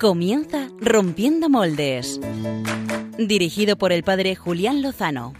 [0.00, 2.20] Comienza Rompiendo Moldes.
[3.18, 5.32] Dirigido por el padre Julián Lozano.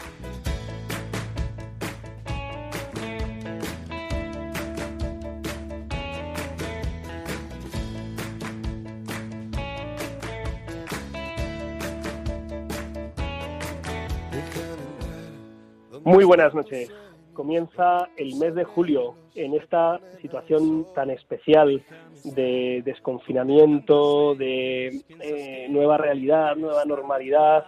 [16.05, 16.91] Muy buenas noches.
[17.38, 21.84] Comienza el mes de julio en esta situación tan especial
[22.24, 27.65] de desconfinamiento, de eh, nueva realidad, nueva normalidad.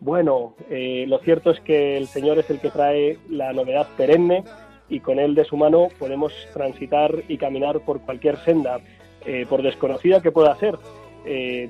[0.00, 4.44] Bueno, eh, lo cierto es que el Señor es el que trae la novedad perenne
[4.90, 8.78] y con él de su mano podemos transitar y caminar por cualquier senda,
[9.24, 10.76] eh, por desconocida que pueda ser.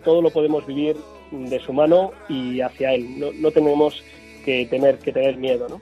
[0.03, 0.97] todo lo podemos vivir
[1.31, 3.21] de su mano y hacia él.
[3.21, 4.03] No, no tenemos
[4.45, 5.81] que tener que tener miedo, ¿no?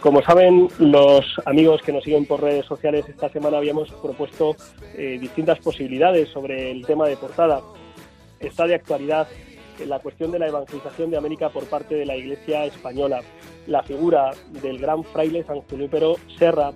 [0.00, 4.56] Como saben los amigos que nos siguen por redes sociales, esta semana habíamos propuesto
[4.96, 7.60] eh, distintas posibilidades sobre el tema de portada.
[8.38, 9.28] Está de actualidad
[9.86, 13.20] la cuestión de la evangelización de América por parte de la Iglesia española,
[13.66, 14.30] la figura
[14.62, 16.72] del gran fraile San Junípero Serra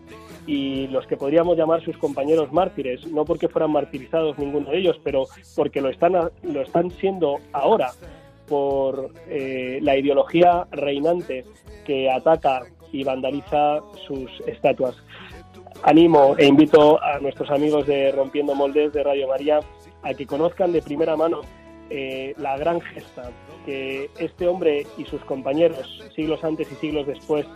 [0.47, 5.01] y los que podríamos llamar sus compañeros mártires, no porque fueran martirizados ninguno de ellos,
[5.03, 5.25] pero
[5.57, 7.93] porque lo están, lo están siendo ahora
[8.47, 11.45] por eh, la ideología reinante
[11.87, 12.63] que ataca
[12.95, 14.95] y vandaliza sus estatuas.
[15.83, 19.59] Animo e invito a nuestros amigos de Rompiendo Moldes de Radio María
[20.03, 21.41] a que conozcan de primera mano
[21.91, 23.31] eh, la gran gesta
[23.67, 27.47] que este hombre y sus compañeros siglos antes y siglos después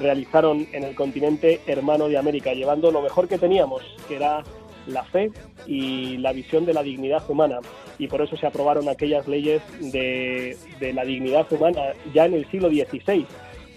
[0.00, 4.42] realizaron en el continente hermano de América, llevando lo mejor que teníamos, que era
[4.86, 5.30] la fe
[5.66, 7.60] y la visión de la dignidad humana.
[7.98, 12.50] Y por eso se aprobaron aquellas leyes de, de la dignidad humana ya en el
[12.50, 13.26] siglo XVI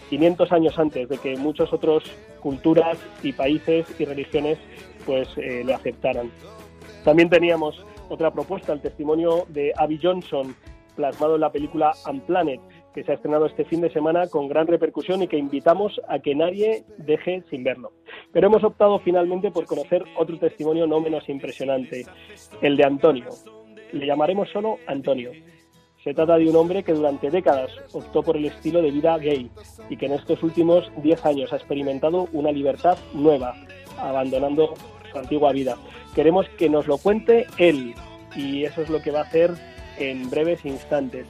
[0.09, 2.03] 500 años antes de que muchas otras
[2.39, 4.57] culturas y países y religiones
[5.05, 6.31] pues eh, lo aceptaran.
[7.03, 10.55] También teníamos otra propuesta, el testimonio de Abby Johnson,
[10.95, 12.61] plasmado en la película Unplanet,
[12.93, 16.19] que se ha estrenado este fin de semana con gran repercusión y que invitamos a
[16.19, 17.91] que nadie deje sin verlo.
[18.31, 22.05] Pero hemos optado finalmente por conocer otro testimonio no menos impresionante,
[22.61, 23.29] el de Antonio.
[23.91, 25.31] Le llamaremos solo Antonio.
[26.05, 29.49] Se trata de un hombre que durante décadas optó por el estilo de vida gay
[29.89, 33.55] y que en estos últimos 10 años ha experimentado una libertad nueva,
[33.97, 34.75] abandonando
[35.11, 35.77] su antigua vida.
[36.13, 37.95] Queremos que nos lo cuente él
[38.35, 39.55] y eso es lo que va a hacer
[39.97, 41.25] en breves instantes.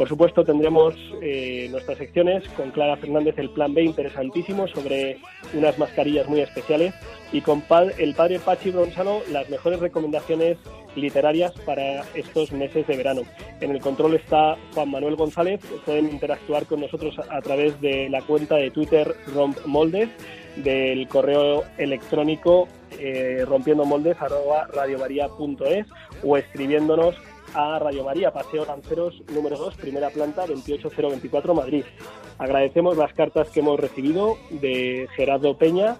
[0.00, 5.18] Por supuesto, tendremos eh, nuestras secciones con Clara Fernández, el Plan B, interesantísimo, sobre
[5.52, 6.94] unas mascarillas muy especiales,
[7.32, 7.62] y con
[7.98, 10.56] el padre Pachi Bronzano, las mejores recomendaciones
[10.96, 13.24] literarias para estos meses de verano.
[13.60, 18.22] En el control está Juan Manuel González, pueden interactuar con nosotros a través de la
[18.22, 20.08] cuenta de Twitter Romp Moldes,
[20.56, 22.68] del correo electrónico
[22.98, 24.16] eh, rompiendo moldes
[26.22, 27.14] o escribiéndonos
[27.54, 31.84] a Radio María, Paseo Lanceros número 2, primera planta, 28024 Madrid.
[32.38, 35.96] Agradecemos las cartas que hemos recibido de Gerardo Peña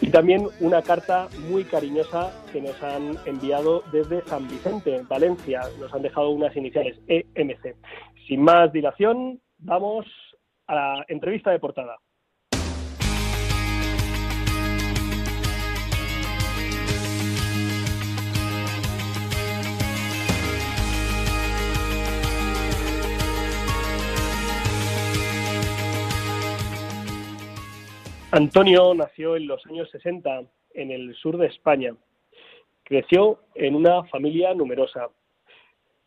[0.00, 5.62] y también una carta muy cariñosa que nos han enviado desde San Vicente, Valencia.
[5.80, 7.76] Nos han dejado unas iniciales EMC.
[8.26, 10.06] Sin más dilación, vamos
[10.66, 11.96] a la entrevista de portada.
[28.30, 30.42] Antonio nació en los años 60
[30.74, 31.96] en el sur de España.
[32.82, 35.08] Creció en una familia numerosa.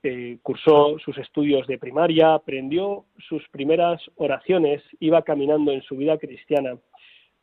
[0.04, 6.20] Eh, cursó sus estudios de primaria, aprendió sus primeras oraciones, iba caminando en su vida
[6.20, 6.78] cristiana.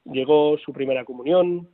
[0.04, 1.68] Llegó su primera comunión,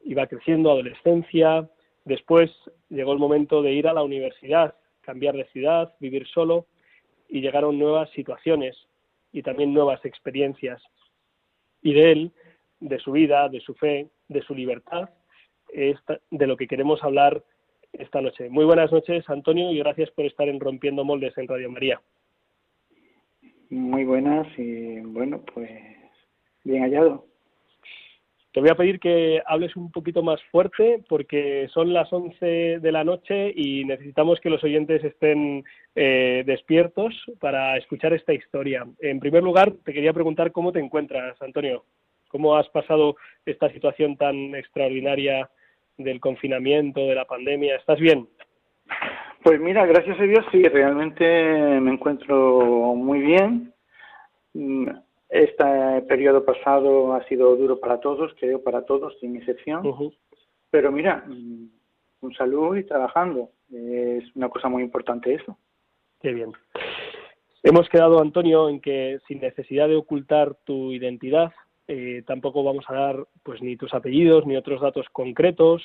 [0.00, 1.70] iba creciendo adolescencia,
[2.04, 2.50] después
[2.88, 6.66] llegó el momento de ir a la universidad, cambiar de ciudad, vivir solo
[7.28, 8.76] y llegaron nuevas situaciones
[9.30, 10.82] y también nuevas experiencias
[11.82, 12.32] y de él,
[12.80, 15.10] de su vida, de su fe, de su libertad,
[15.72, 15.96] es
[16.30, 17.42] de lo que queremos hablar
[17.92, 18.48] esta noche.
[18.48, 22.00] Muy buenas noches, Antonio, y gracias por estar en Rompiendo Moldes en Radio María.
[23.70, 25.70] Muy buenas y bueno, pues
[26.64, 27.29] bien hallado.
[28.52, 32.92] Te voy a pedir que hables un poquito más fuerte porque son las 11 de
[32.92, 35.64] la noche y necesitamos que los oyentes estén
[35.94, 38.84] eh, despiertos para escuchar esta historia.
[38.98, 41.84] En primer lugar, te quería preguntar cómo te encuentras, Antonio.
[42.28, 43.16] ¿Cómo has pasado
[43.46, 45.48] esta situación tan extraordinaria
[45.96, 47.76] del confinamiento, de la pandemia?
[47.76, 48.28] ¿Estás bien?
[49.44, 51.24] Pues mira, gracias a Dios sí, realmente
[51.80, 53.72] me encuentro muy bien
[55.30, 55.64] este
[56.08, 59.82] periodo pasado ha sido duro para todos, creo para todos, sin excepción.
[60.70, 61.68] Pero mira, mm,
[62.20, 63.50] con salud y trabajando.
[63.72, 65.56] Es una cosa muy importante eso.
[66.20, 66.52] Qué bien.
[67.62, 71.52] Hemos quedado, Antonio, en que sin necesidad de ocultar tu identidad,
[71.88, 75.82] eh, tampoco vamos a dar pues ni tus apellidos ni otros datos concretos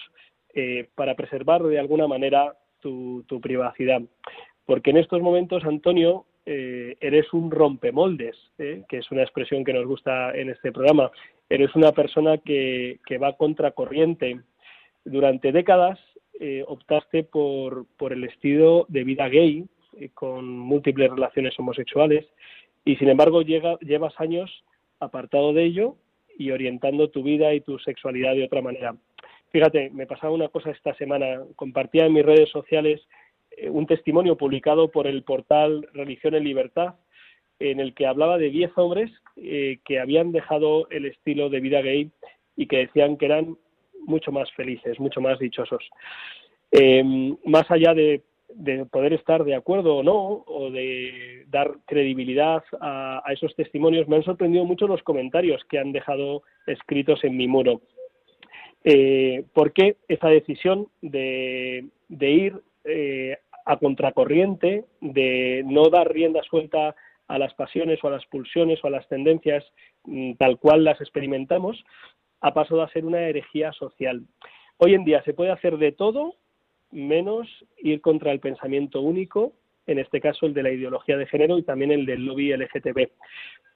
[0.54, 4.02] eh, para preservar de alguna manera tu, privacidad.
[4.66, 9.86] Porque en estos momentos, Antonio, eh, eres un rompemoldes, que es una expresión que nos
[9.86, 11.12] gusta en este programa.
[11.50, 14.42] Eres una persona que, que va contracorriente.
[15.04, 16.00] Durante décadas
[16.68, 19.66] optaste por, por el estilo de vida gay,
[20.14, 22.26] con múltiples relaciones homosexuales,
[22.84, 24.64] y sin embargo llevas años
[25.00, 25.96] apartado de ello
[26.38, 28.96] y orientando tu vida y tu sexualidad de otra manera.
[29.52, 33.06] Fíjate, me pasaba una cosa esta semana, compartía en mis redes sociales eh,
[33.70, 36.96] un testimonio publicado por el portal Religión en Libertad,
[37.60, 41.82] en el que hablaba de 10 hombres eh, que habían dejado el estilo de vida
[41.82, 42.12] gay
[42.56, 43.58] y que decían que eran
[44.06, 45.84] mucho más felices, mucho más dichosos.
[46.72, 47.04] Eh,
[47.46, 48.22] más allá de
[48.56, 54.16] de poder estar de acuerdo o no, o de dar credibilidad a, esos testimonios, me
[54.18, 57.82] han sorprendido mucho los comentarios que han dejado escritos en mi muro.
[58.84, 61.86] Eh, ¿Por qué esa decisión de,
[62.20, 66.96] ir eh, a contracorriente, de no dar rienda suelta
[67.28, 69.66] a las pasiones o a las pulsiones o a las tendencias
[70.04, 71.84] mm, tal cual las experimentamos,
[72.42, 74.24] ha pasado a ser una herejía social?
[74.78, 76.36] Hoy en día se puede hacer de todo
[76.92, 77.48] menos
[77.78, 79.54] ir contra el pensamiento único,
[79.88, 83.10] en este caso el de la ideología de género y también el del lobby LGTB.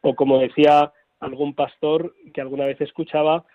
[0.01, 3.45] O como decía algún pastor que alguna vez escuchaba,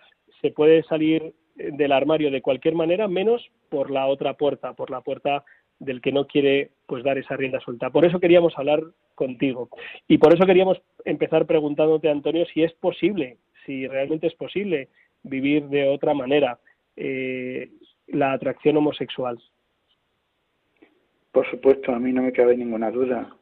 [0.41, 5.01] se puede salir del armario de cualquier manera, menos por la otra puerta, por la
[5.01, 5.45] puerta
[5.79, 7.91] del que no quiere pues dar esa rienda suelta.
[7.91, 8.83] Por eso queríamos hablar
[9.15, 9.69] contigo
[10.09, 14.89] y por eso queríamos empezar preguntándote, Antonio, si es posible, si realmente es posible
[15.23, 16.59] vivir de otra manera
[16.97, 17.71] eh,
[18.09, 19.39] la atracción homosexual.
[21.33, 23.35] Por supuesto, a mí no me cabe ninguna duda.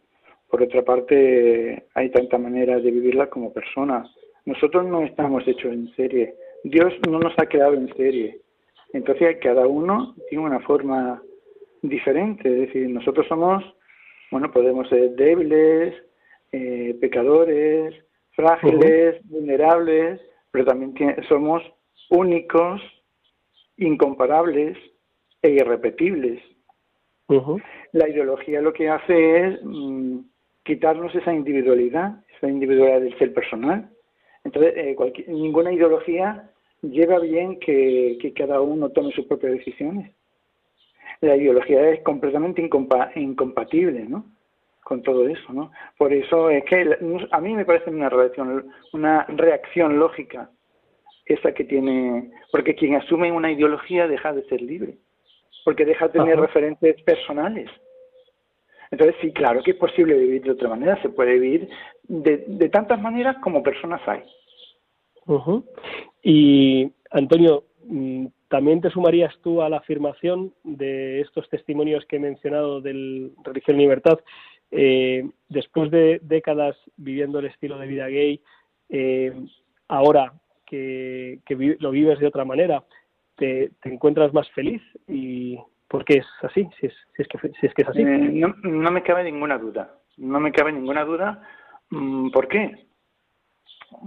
[0.49, 4.09] Por otra parte, hay tantas maneras de vivirla como personas.
[4.45, 6.35] Nosotros no estamos hechos en serie.
[6.65, 8.41] Dios no nos ha creado en serie.
[8.93, 11.23] Entonces, cada uno tiene una forma
[11.83, 12.49] diferente.
[12.49, 13.63] Es decir, nosotros somos,
[14.31, 15.95] bueno, podemos ser débiles,
[16.53, 17.95] eh, pecadores,
[18.33, 20.21] frágiles, vulnerables,
[20.51, 20.95] pero también
[21.29, 21.63] somos
[22.11, 22.81] únicos,
[23.77, 24.77] incomparables
[25.43, 26.43] e irrepetibles.
[27.93, 30.19] La ideología lo que hace es mm,
[30.65, 33.91] quitarnos esa individualidad, esa individualidad del ser personal.
[34.45, 34.97] Entonces, eh,
[35.29, 36.51] ninguna ideología
[36.83, 40.13] lleva bien que, cada uno tome sus propias decisiones.
[41.23, 42.61] La ideología es completamente
[43.17, 44.27] incompatible, ¿no?
[44.85, 45.73] Con todo eso, ¿no?
[45.97, 46.97] Por eso es que
[47.31, 50.51] a mí me parece una reacción, una reacción lógica
[51.25, 54.99] esa que tiene, porque quien asume una ideología deja de ser libre
[55.65, 57.71] porque deja de tener referentes personales.
[58.91, 61.69] Entonces, sí, claro que es posible vivir de otra manera, se puede vivir
[62.05, 64.23] de, tantas maneras como personas hay.
[66.23, 67.65] Y, Antonio,
[68.49, 73.79] ¿también te sumarías tú a la afirmación de estos testimonios que he mencionado del Religión
[73.79, 74.19] y Libertad?
[74.71, 78.41] Eh, después de décadas viviendo el estilo de vida gay,
[78.89, 79.33] eh,
[79.89, 80.33] ahora
[80.67, 81.41] que,
[81.79, 82.83] lo vives de otra manera,
[83.37, 85.59] te, encuentras más feliz y
[85.89, 86.95] por qué es así, si es,
[87.29, 88.01] que, si es, que es así.
[88.01, 91.43] Eh, no, no, me cabe ninguna duda, no me cabe ninguna duda.
[91.91, 92.87] Mm, ¿Por qué?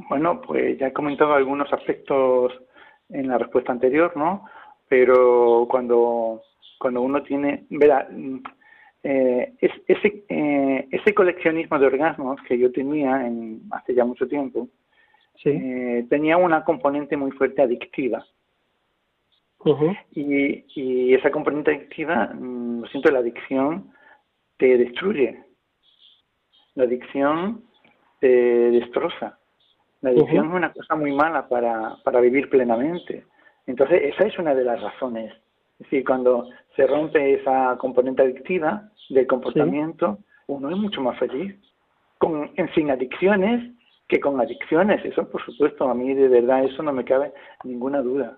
[0.09, 2.51] Bueno, pues ya he comentado algunos aspectos
[3.09, 4.45] en la respuesta anterior, ¿no?
[4.87, 6.41] Pero cuando,
[6.79, 8.43] cuando uno tiene, verá, mm,
[9.03, 14.67] eh, ese, eh, ese coleccionismo de orgasmos que yo tenía en, hace ya mucho tiempo,
[15.43, 18.25] eh, tenía una componente muy fuerte adictiva
[20.11, 23.91] y, esa componente adictiva, mm, lo siento, la adicción
[24.57, 25.43] te destruye.
[26.75, 27.63] La adicción
[28.19, 29.39] te destroza.
[30.05, 33.25] La adicción es una cosa muy mala para, para vivir plenamente.
[33.65, 35.33] Entonces, esa es una de las razones.
[35.79, 41.55] Es decir, cuando se rompe esa componente adictiva del comportamiento, uno es mucho más feliz.
[42.19, 43.73] Con, en sin adicciones
[44.07, 45.03] que con adicciones.
[45.03, 47.33] Eso, por supuesto, a mí de verdad eso no me cabe
[47.63, 48.37] ninguna duda.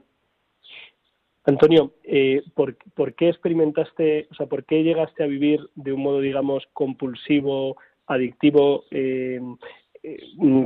[1.44, 2.78] Antonio, eh, ¿por,
[3.14, 8.86] qué experimentaste, o sea, por qué llegaste a vivir de un modo, digamos, compulsivo, adictivo,
[8.90, 9.42] eh, eh,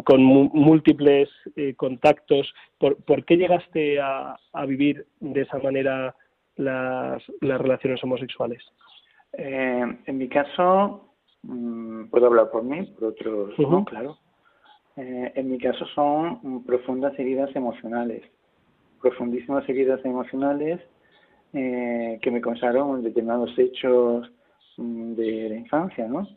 [0.05, 1.29] con múltiples
[1.77, 2.53] contactos?
[2.77, 6.15] ¿Por, qué llegaste a, vivir de esa manera
[6.55, 8.63] las, relaciones homosexuales?
[9.33, 14.17] en mi caso, mm, puedo hablar por mí, por otros no, claro.
[14.97, 18.23] en mi caso son profundas heridas emocionales
[19.01, 20.79] profundísimas heridas emocionales
[21.53, 24.31] eh, que me consaron determinados hechos
[24.77, 26.27] mm, de la infancia, ¿no?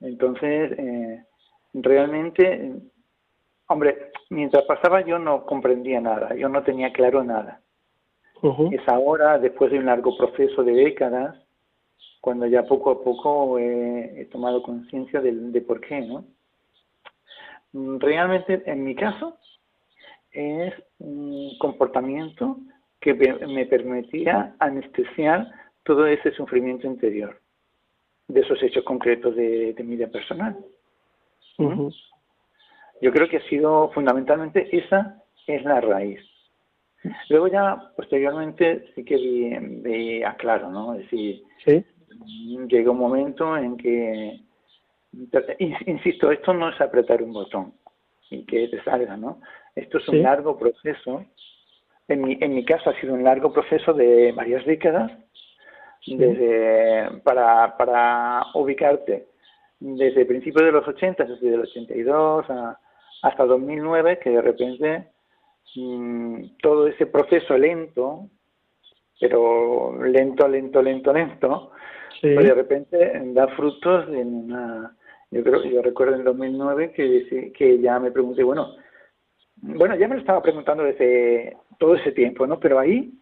[0.00, 1.24] Entonces, eh,
[1.72, 2.72] realmente,
[3.66, 7.60] hombre, mientras pasaba yo no comprendía nada, yo no tenía claro nada.
[8.72, 11.36] Es ahora, después de un largo proceso de décadas,
[12.22, 16.24] cuando ya poco a poco he tomado conciencia de, de por qué, ¿no?
[17.72, 19.36] Realmente, en mi caso,
[20.32, 22.56] es un comportamiento
[23.00, 25.50] que me permitía anestesiar
[25.84, 27.40] todo ese sufrimiento interior
[28.28, 30.56] de esos hechos concretos de, mi vida personal.
[33.00, 36.20] Yo creo que ha sido fundamentalmente esa es la raíz.
[37.30, 40.94] Luego ya posteriormente sí que veía claro, ¿no?
[40.94, 41.42] Es decir,
[42.68, 44.40] llega un momento en que,
[45.86, 47.72] insisto, esto no es apretar un botón
[48.28, 49.40] y que te salga, ¿no?
[49.74, 51.24] Esto es un largo proceso.
[52.08, 55.10] En mi, en mi caso ha sido un largo proceso de varias décadas
[56.06, 59.29] desde, para, para ubicarte
[59.80, 62.78] desde principios de los 80, desde el 82 a,
[63.22, 65.08] hasta 2009, que de repente
[65.76, 68.28] mm, todo ese proceso lento,
[69.18, 71.72] pero lento, lento, lento, lento,
[72.20, 74.96] pues de repente da frutos en una...
[75.32, 78.74] Yo creo, yo recuerdo en 2009 que, que ya me pregunté, bueno,
[79.56, 82.58] bueno, ya me lo estaba preguntando desde todo ese tiempo, ¿no?
[82.58, 83.12] Pero ahí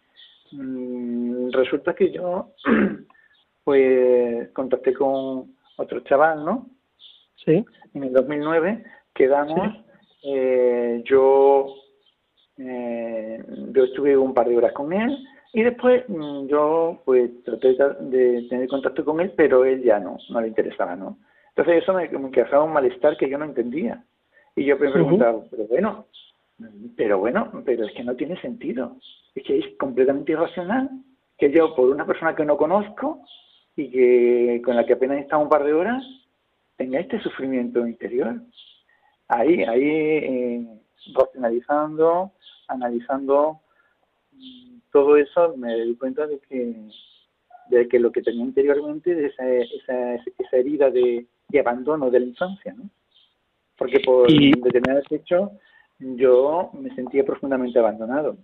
[0.53, 2.53] Mm, resulta que yo
[3.65, 6.67] pues contacté con otro chaval, ¿no?
[7.45, 7.65] Sí.
[7.95, 9.77] En el 2009 quedamos,
[10.23, 11.75] eh, yo,
[12.59, 13.43] eh,
[13.73, 15.17] yo estuve un par de horas con él
[15.53, 20.19] y después mm, yo pues traté de tener contacto con él, pero él ya no,
[20.29, 21.19] no le interesaba, ¿no?
[21.51, 24.05] Entonces eso me, me causaba un malestar que yo no entendía.
[24.55, 26.07] Y yo me preguntaba, pero bueno,
[26.97, 28.97] pero bueno, pero es que no tiene sentido.
[29.35, 30.91] Es que es completamente irracional
[31.39, 33.23] que yo, por una persona que no conozco
[33.79, 36.05] y que con la que apenas estado un par de horas,
[36.77, 38.35] tenga este sufrimiento interior.
[39.29, 40.67] Ahí, ahí, eh,
[41.15, 42.33] racionalizando,
[42.67, 43.61] analizando
[44.33, 46.75] mm, todo eso, me doy cuenta de que,
[47.71, 52.19] de que lo que tenía interiormente es esa, esa, esa herida de, de, abandono de
[52.19, 52.91] la infancia, ¿no?
[53.77, 54.51] Porque por y...
[54.61, 55.53] determinados hechos
[56.01, 58.37] yo me sentía profundamente abandonado.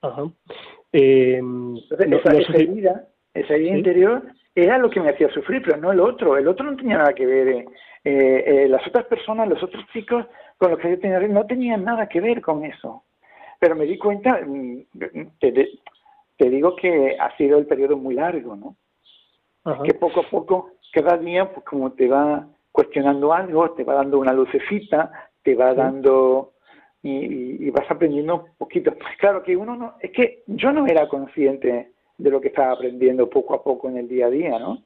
[0.00, 0.24] Ajá.
[0.92, 1.42] Eh,
[1.90, 4.22] esa, herida, esa herida interior
[4.54, 6.36] era lo que me hacía sufrir, pero no el otro.
[6.36, 7.48] El otro no tenía nada que ver.
[7.48, 7.64] Eh,
[8.04, 10.24] eh, las otras personas, los otros chicos
[10.56, 13.02] con los que yo tenía no tenían nada que ver con eso.
[13.58, 14.84] Pero me di cuenta, mm,
[15.40, 15.68] te,
[16.36, 18.76] te digo que ha sido el periodo muy largo, ¿no?
[19.82, 24.18] Que poco a poco, cada día, pues como te va cuestionando algo, te va dando
[24.18, 25.10] una lucecita,
[25.42, 26.52] te va dando
[27.02, 28.94] y, vas aprendiendo un poquito.
[29.18, 33.28] Claro que uno no, es que yo no era consciente de lo que estaba aprendiendo
[33.28, 34.82] poco a poco en el día a día, ¿no?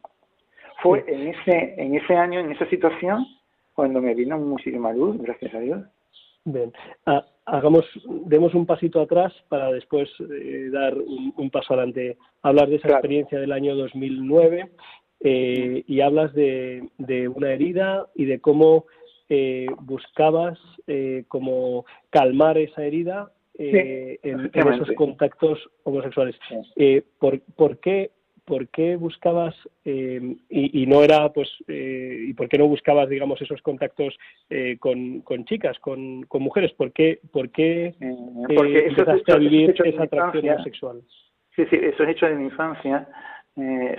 [0.83, 3.27] Fue en ese, en ese año, en esa situación,
[3.75, 5.85] cuando me vino muchísima luz, gracias a Dios.
[6.45, 6.73] Bien,
[7.07, 7.85] ah, hagamos,
[8.27, 12.17] demos un pasito atrás para después eh, dar un, paso adelante.
[12.43, 14.71] Hablar de esa experiencia del año 2009
[15.21, 18.87] eh, y hablas de, de una herida y de cómo
[19.31, 26.37] eh, buscabas eh, como calmar esa herida eh, en, esos contactos homosexuales.
[26.77, 28.11] Eh, ¿por, ¿por, qué,
[28.45, 33.61] ¿Por qué buscabas y, y, no era pues y por qué no buscabas digamos esos
[33.63, 34.17] contactos
[34.79, 36.73] con, con chicas, con, con mujeres?
[36.73, 37.95] ¿Por qué, por qué
[38.55, 41.03] Porque empezaste a vivir esa atracción homosexual?
[41.55, 43.09] Sí, sí, esos hechos de mi infancia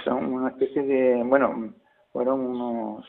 [0.05, 1.73] son una especie de bueno
[2.11, 3.05] fueron unos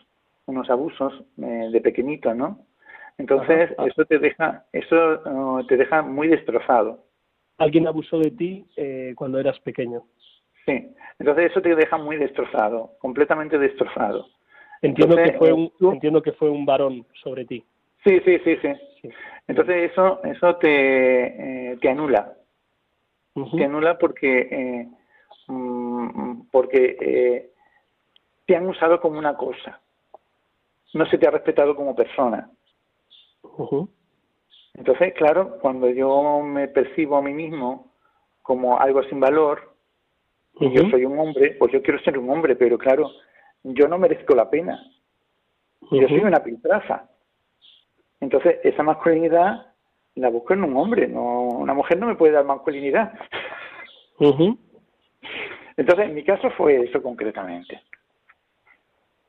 [0.50, 2.66] unos abusos eh, de pequeñito, ¿no?
[3.20, 4.96] Entonces eso te deja eso
[5.26, 7.04] uh, te deja muy destrozado.
[7.58, 10.04] Alguien abusó de ti eh, cuando eras pequeño.
[10.64, 14.26] Sí, entonces eso te deja muy destrozado, completamente destrozado.
[14.80, 17.62] Entiendo que fue un entiendo que fue un varón sobre ti.
[18.04, 19.10] Sí, sí, sí, sí.
[19.46, 22.32] Entonces eso eso te eh, te anula.
[23.56, 24.88] Te anula porque eh,
[25.48, 27.50] mm, porque eh,
[28.46, 29.78] te han usado como una cosa
[30.94, 32.50] no se te ha respetado como persona.
[34.74, 37.92] Entonces, claro, cuando yo me percibo a mí mismo
[38.42, 39.74] como algo sin valor,
[40.58, 43.10] y yo soy un hombre, pues yo quiero ser un hombre, pero claro,
[43.62, 44.82] yo no merezco la pena.
[45.90, 47.08] Yo soy una piltrafa.
[48.20, 49.74] Entonces, esa masculinidad
[50.16, 53.12] la busco en un hombre, no una mujer no me puede dar masculinidad.
[55.76, 57.80] Entonces, en mi caso fue eso concretamente.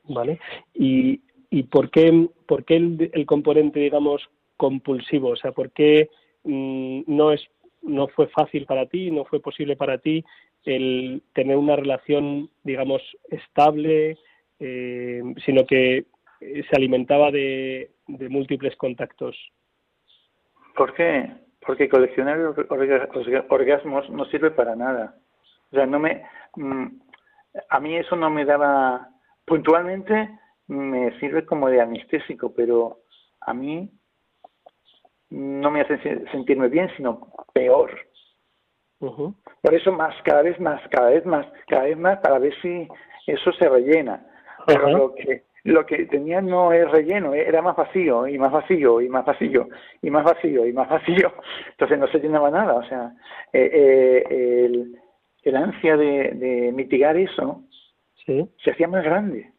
[0.04, 0.38] Vale.
[0.74, 5.28] Y ¿Y por qué, el, componente, digamos, compulsivo?
[5.28, 6.08] O sea, ¿por qué
[6.44, 7.46] mm, no es
[7.82, 10.24] no fue fácil para ti, no fue posible para ti
[10.64, 14.16] el tener una relación, digamos, estable,
[14.60, 16.06] eh, sino que
[16.40, 19.36] se alimentaba de, de múltiples contactos.
[20.74, 21.28] ¿Por qué?
[21.66, 22.38] Porque coleccionar
[23.48, 25.16] orgasmos no sirve para nada.
[25.70, 26.22] O sea, no me,
[26.56, 26.86] mm,
[27.68, 29.10] a mí eso no me daba,
[29.44, 30.30] puntualmente
[30.68, 33.00] me sirve como de anestésico, pero
[33.40, 33.90] a mí
[35.30, 35.98] no me hace
[36.30, 37.90] sentirme bien, sino peor.
[38.98, 42.86] Por eso más, cada vez más, cada vez más, cada vez más, para ver si
[43.26, 44.24] eso se rellena.
[44.66, 49.00] Pero lo que lo que tenía no es relleno, era más vacío y más vacío
[49.00, 49.68] y más vacío
[50.02, 51.32] y más vacío y más vacío.
[51.70, 52.74] Entonces no se llenaba nada.
[52.74, 53.12] O sea,
[53.52, 54.98] eh, eh, el,
[55.44, 57.62] el, ansia de, de mitigar eso
[58.26, 58.48] ¿Sí?
[58.62, 59.51] se hacía más grande,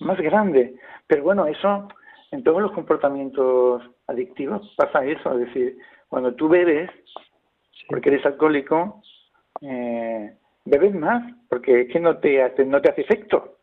[0.00, 0.74] más grande.
[1.06, 1.88] Pero bueno, eso
[2.30, 5.32] en todos los comportamientos adictivos pasa eso.
[5.32, 6.90] Es decir, cuando tú bebes,
[7.88, 9.02] porque eres alcohólico,
[9.60, 13.56] eh, bebes más, porque es que no te, no te hace efecto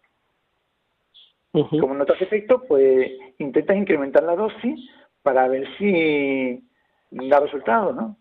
[1.53, 4.89] como no te hace efecto, pues intentas incrementar la dosis
[5.21, 6.67] para ver si
[7.11, 8.17] da resultado, ¿no?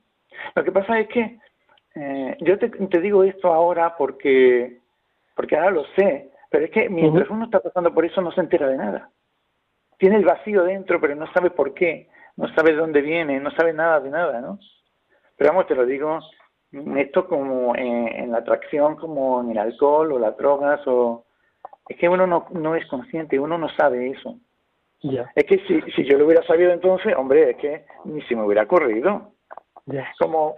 [0.54, 1.38] Lo que pasa es que
[1.95, 4.81] eh, yo te, digo esto ahora porque,
[5.35, 8.40] porque ahora lo sé, pero es que mientras uno está pasando por eso no se
[8.40, 9.11] entera de nada.
[9.99, 13.50] Tiene el vacío dentro, pero no sabe por qué, no sabe de dónde viene, no
[13.52, 14.59] sabe nada de nada, ¿no?
[15.37, 16.21] Pero vamos, te lo digo,
[16.97, 21.25] esto como en, en la atracción, como en el alcohol o las drogas o,
[21.88, 24.37] es que uno no, no es consciente, uno no sabe eso.
[25.35, 28.44] Es que si, si yo lo hubiera sabido entonces, hombre, es que ni se me
[28.44, 29.32] hubiera corrido.
[30.18, 30.56] Como,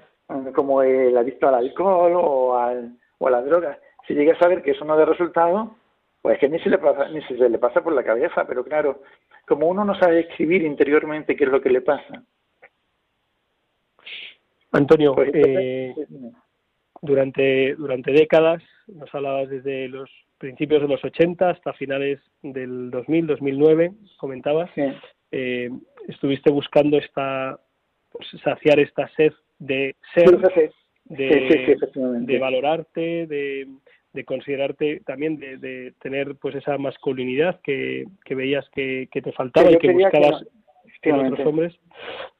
[0.54, 3.78] como el adicto al alcohol o, al, o a las drogas.
[4.06, 5.74] Si llega a saber que eso no da resultado,
[6.24, 8.64] pues es que ni se, le pasa, ni se le pasa por la cabeza, pero
[8.64, 9.02] claro,
[9.46, 12.24] como uno no sabe escribir interiormente qué es lo que le pasa.
[14.72, 15.94] Antonio, pues, eh,
[17.02, 20.08] durante, durante décadas, nos hablabas desde los
[20.38, 24.70] principios de los 80 hasta finales del 2000, 2009, comentabas,
[25.30, 25.68] eh,
[26.08, 27.60] estuviste buscando esta,
[28.10, 30.38] pues, saciar esta sed de ser,
[31.04, 33.68] de, valorarte, de,
[34.14, 39.78] de, considerarte también, de, tener pues esa masculinidad que, que veías que, te faltaba y
[39.78, 40.44] que buscabas
[41.02, 41.74] en otros hombres.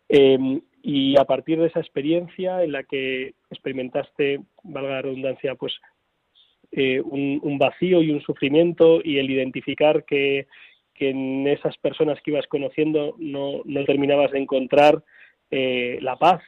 [0.09, 5.73] Eh, y a partir de esa experiencia en la que experimentaste, valga la redundancia, pues
[6.73, 10.47] eh, un, vacío y un sufrimiento y el identificar que,
[10.97, 15.03] en esas personas que ibas conociendo no, no terminabas de encontrar
[15.51, 16.43] eh, la paz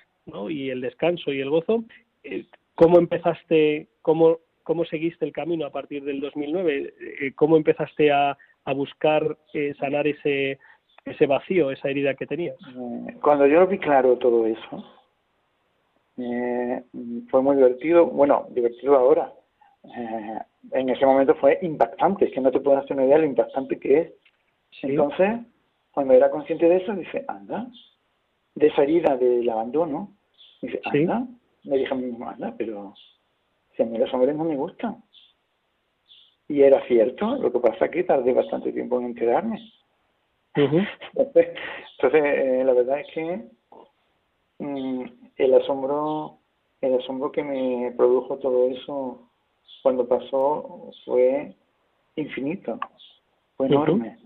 [0.49, 1.85] y el descanso y el gozo.
[2.25, 7.33] Eh, ¿Cómo empezaste, cómo, cómo seguiste el camino a partir del 2009?
[7.37, 9.39] ¿Cómo empezaste a, a buscar
[9.79, 10.59] sanar ese,
[11.05, 12.57] ese vacío, esa herida que tenías?
[13.23, 14.85] Cuando yo vi claro todo eso,
[17.31, 19.33] fue muy divertido, bueno, divertido ahora,
[19.85, 20.39] eh,
[20.73, 23.29] en ese momento fue impactante, es que no te puedes hacer una idea de lo
[23.29, 24.13] impactante que es.
[24.83, 25.41] Entonces,
[25.93, 27.69] cuando era consciente de eso, dice, anda,
[28.55, 30.13] de esa herida del abandono,
[30.61, 31.27] dice, anda,
[31.65, 32.95] me dije a mí mismo, anda, pero
[33.77, 35.03] si a mí los hombres no me gustan.
[36.49, 39.61] Y era cierto, lo que pasa es que tardé bastante tiempo en enterarme.
[40.55, 41.49] Entonces,
[42.13, 43.45] eh, la verdad es que
[44.59, 45.05] mm,
[45.37, 46.39] el asombro
[46.81, 49.31] el asombro que me produjo todo eso
[49.83, 51.55] cuando pasó fue
[52.17, 52.79] infinito,
[53.57, 54.19] fue enorme.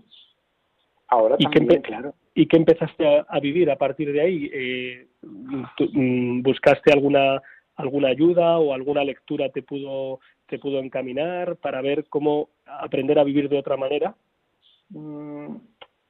[1.07, 2.13] Ahora también, claro.
[2.33, 4.49] ¿Y qué empezaste a, vivir a partir de ahí?
[4.53, 7.41] Eh, mm, ¿Buscaste alguna
[7.75, 13.23] alguna ayuda o alguna lectura te pudo te pudo encaminar para ver cómo aprender a
[13.23, 14.13] vivir de otra manera?
[14.89, 15.55] Mm,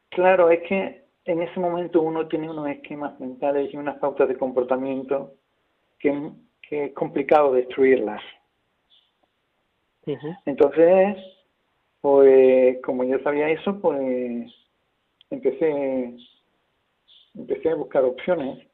[0.10, 4.38] claro, es que en ese momento uno tiene unos esquemas mentales y unas pautas de
[4.38, 5.36] comportamiento
[6.00, 6.32] que,
[6.68, 8.22] que es complicado destruirlas.
[10.46, 11.18] Entonces,
[12.02, 14.52] pues como yo sabía eso, pues
[15.30, 16.16] empecé,
[17.36, 18.68] empecé a buscar opciones.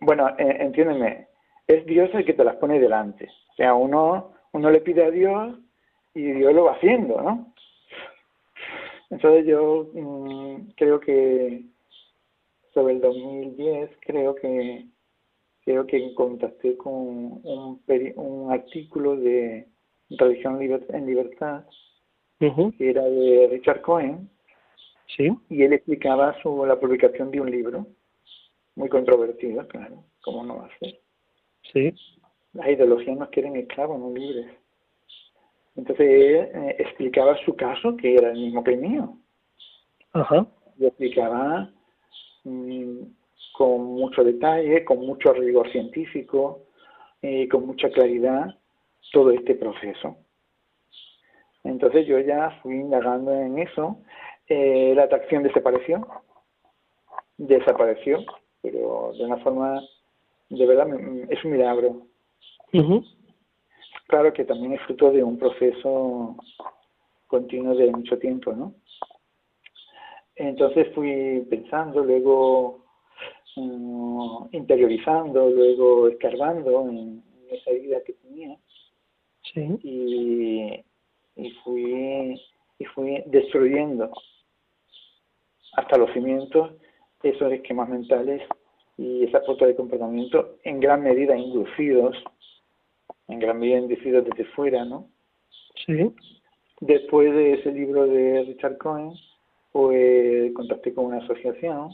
[0.00, 1.28] Bueno, eh, entiéndeme,
[1.66, 3.28] es Dios el que te las pone delante.
[3.52, 5.58] O sea, uno, uno le pide a Dios
[6.14, 7.54] y Dios lo va haciendo, ¿no?
[9.10, 11.62] Entonces yo mm, creo que
[12.72, 14.86] sobre el 2010 creo que
[15.64, 17.80] creo que contacté con un,
[18.16, 19.66] un artículo de
[20.10, 21.64] Religión en Libertad,
[22.38, 24.28] que era de Richard Cohen,
[25.16, 25.30] ¿Sí?
[25.48, 27.86] y él explicaba sobre la publicación de un libro,
[28.76, 31.00] muy controvertido, claro, ¿cómo no va a ser?
[31.72, 31.94] Sí.
[32.52, 34.46] Las ideologías nos quieren esclavos, no libres.
[35.76, 39.16] Entonces él eh, explicaba su caso, que era el mismo que el mío.
[40.12, 40.46] Ajá.
[40.78, 41.70] Y explicaba
[42.44, 43.00] mm,
[43.52, 46.62] con mucho detalle, con mucho rigor científico
[47.22, 48.56] y con mucha claridad
[49.12, 50.16] todo este proceso.
[51.64, 53.98] Entonces yo ya fui indagando en eso.
[54.46, 56.06] Eh, la atracción desapareció,
[57.38, 58.18] desapareció,
[58.64, 59.82] pero de una forma,
[60.48, 60.88] de verdad,
[61.28, 62.06] es un milagro.
[64.06, 66.36] Claro que también es fruto de un proceso
[67.26, 68.74] continuo de mucho tiempo, ¿no?
[70.36, 72.86] Entonces fui pensando, luego
[73.56, 78.56] mm, interiorizando, luego escarbando en, esa idea que tenía.
[79.52, 79.78] Sí.
[79.82, 80.84] Y,
[81.36, 82.40] y fui
[82.78, 84.10] y fui destruyendo
[85.74, 86.72] hasta los cimientos
[87.24, 88.42] esos esquemas mentales
[88.96, 92.16] y esa foto de comportamiento en gran medida inducidos,
[93.28, 95.08] en gran medida inducidos desde fuera, ¿no?
[95.86, 96.14] Sí.
[96.80, 99.12] Después de ese libro de Richard Cohen,
[99.72, 101.90] pues contacté con una asociación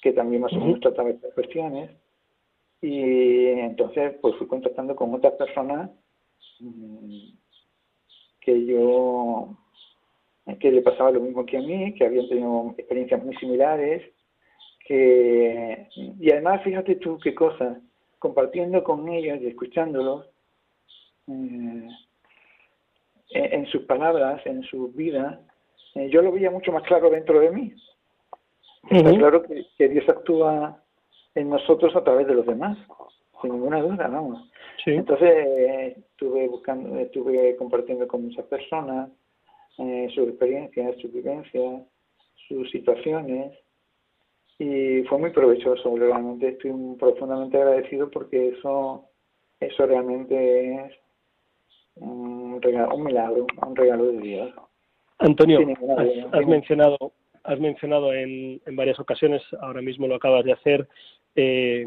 [0.00, 1.90] que también más o menos trataba estas cuestiones
[2.80, 5.90] y entonces pues fui contactando con otras personas
[6.60, 7.30] mm,
[8.40, 9.56] que yo
[10.60, 14.02] que le pasaba lo mismo que a mí, que habían tenido experiencias muy similares,
[14.88, 17.78] que y además fíjate tú qué cosa,
[18.18, 20.26] compartiendo con ellos y escuchándolos
[21.28, 21.88] eh,
[23.30, 25.42] en, sus palabras, en su vida,
[25.94, 27.74] eh, yo lo veía mucho más claro dentro de mí.
[28.90, 30.82] Está claro que, Dios actúa
[31.34, 32.78] en nosotros a través de los demás,
[33.42, 34.50] sin ninguna duda, vamos.
[34.86, 39.10] Entonces estuve buscando, estuve compartiendo con muchas personas
[39.76, 41.82] eh, sus experiencias, sus vivencias,
[42.48, 43.52] sus situaciones
[44.58, 45.96] y fue muy provechoso.
[45.96, 49.04] Realmente estoy profundamente agradecido porque eso,
[49.60, 50.92] eso realmente es
[51.96, 54.50] un, regalo, un milagro, un regalo de Dios.
[55.18, 55.60] Antonio,
[56.32, 60.86] has, mencionado has mencionado en, en, varias ocasiones, ahora mismo lo acabas de hacer,
[61.34, 61.86] eh,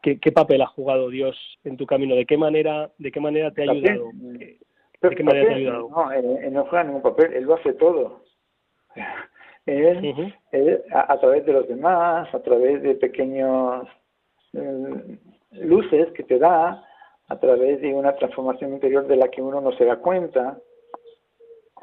[0.00, 2.14] ¿qué, papel ha jugado Dios en tu camino?
[2.14, 4.10] ¿De qué manera, de qué manera te ha ayudado?
[4.12, 5.88] ¿De qué manera te ha ayudado?
[5.90, 8.22] No, él, no juega ningún papel, él lo hace todo.
[9.66, 10.24] Él,
[10.92, 13.86] a, través de los demás, a través de pequeños
[14.52, 15.18] eh,
[15.50, 16.84] luces que te da,
[17.28, 20.56] a través de una transformación interior de la que uno no se da cuenta,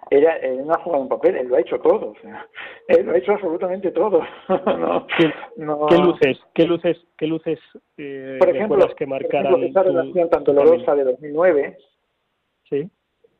[0.09, 2.47] él no ha jugado un papel, él lo ha hecho todo, o sea,
[2.87, 4.21] él lo ha hecho absolutamente todo.
[5.17, 7.59] ¿Qué, luces, qué luces, qué luces
[7.97, 11.77] eh, por ejemplo, que marcaran por esa relación tan dolorosa de 2009?
[12.69, 12.89] Sí.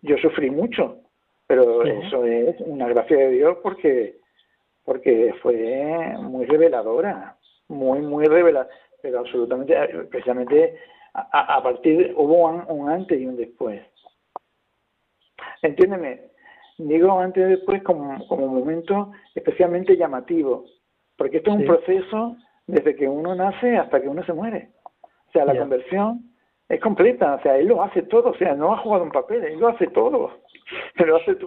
[0.02, 0.98] Yo sufrí mucho,
[1.48, 4.18] pero eso es una gracia de Dios porque
[4.84, 8.70] porque fue muy reveladora, muy muy reveladora,
[9.02, 9.76] pero absolutamente,
[10.10, 10.78] precisamente
[11.14, 13.82] a, a partir hubo un, un antes y un después.
[15.62, 16.34] Entiéndeme,
[16.78, 20.66] digo antes y después como, como momento especialmente llamativo,
[21.18, 24.70] porque esto es un proceso desde que uno nace hasta que uno se muere.
[25.02, 26.22] O sea, la conversión
[26.70, 29.44] es completa, o sea, él lo hace todo, o sea, no ha jugado un papel,
[29.44, 30.32] él lo hace todo,
[30.98, 31.38] pero hace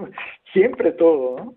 [0.53, 1.55] siempre todo, ¿no?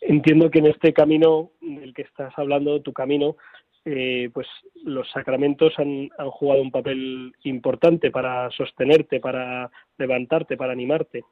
[0.00, 3.36] Entiendo que en este camino del que estás hablando, tu camino,
[3.84, 4.46] eh, pues
[4.84, 11.22] los sacramentos han, han jugado un papel importante para sostenerte, para levantarte, para animarte.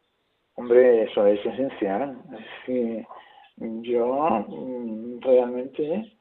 [0.54, 2.18] Hombre, eso es esencial.
[2.66, 3.06] Es
[3.60, 6.12] yo mm, realmente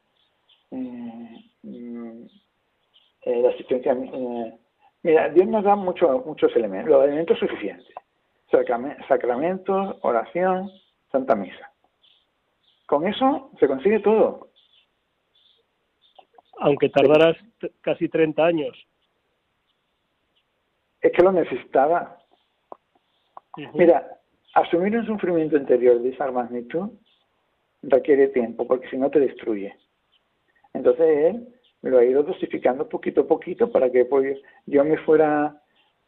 [0.70, 2.26] eh, mm,
[3.22, 4.54] eh, la asistencia eh,
[5.02, 7.94] mira Dios nos da muchos muchos elementos los elementos suficientes
[9.08, 10.70] sacramentos oración
[11.12, 11.67] santa misa
[12.88, 14.48] con eso se consigue todo
[16.58, 17.36] aunque tardaras
[17.82, 18.76] casi 30 años
[21.00, 22.18] es que lo necesitaba
[23.74, 24.18] mira
[24.58, 26.90] Asumir un sufrimiento interior de esa magnitud
[27.82, 29.72] requiere tiempo, porque si no te destruye.
[30.74, 31.48] Entonces él
[31.82, 35.62] me lo ha ido dosificando poquito a poquito para que pues, yo me fuera,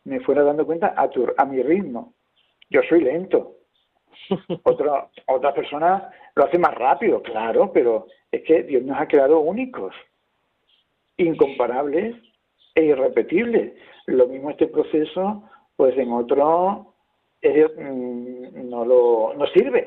[0.04, 2.14] me fuera dando cuenta a, tu, a mi ritmo.
[2.70, 3.56] Yo soy lento.
[4.62, 9.40] Otra, otra persona lo hace más rápido, claro, pero es que Dios nos ha creado
[9.40, 9.92] únicos,
[11.16, 12.14] incomparables
[12.74, 13.72] e irrepetibles.
[14.06, 15.42] Lo mismo este proceso,
[15.76, 16.94] pues en otro
[17.42, 19.84] mm, no lo no sirve.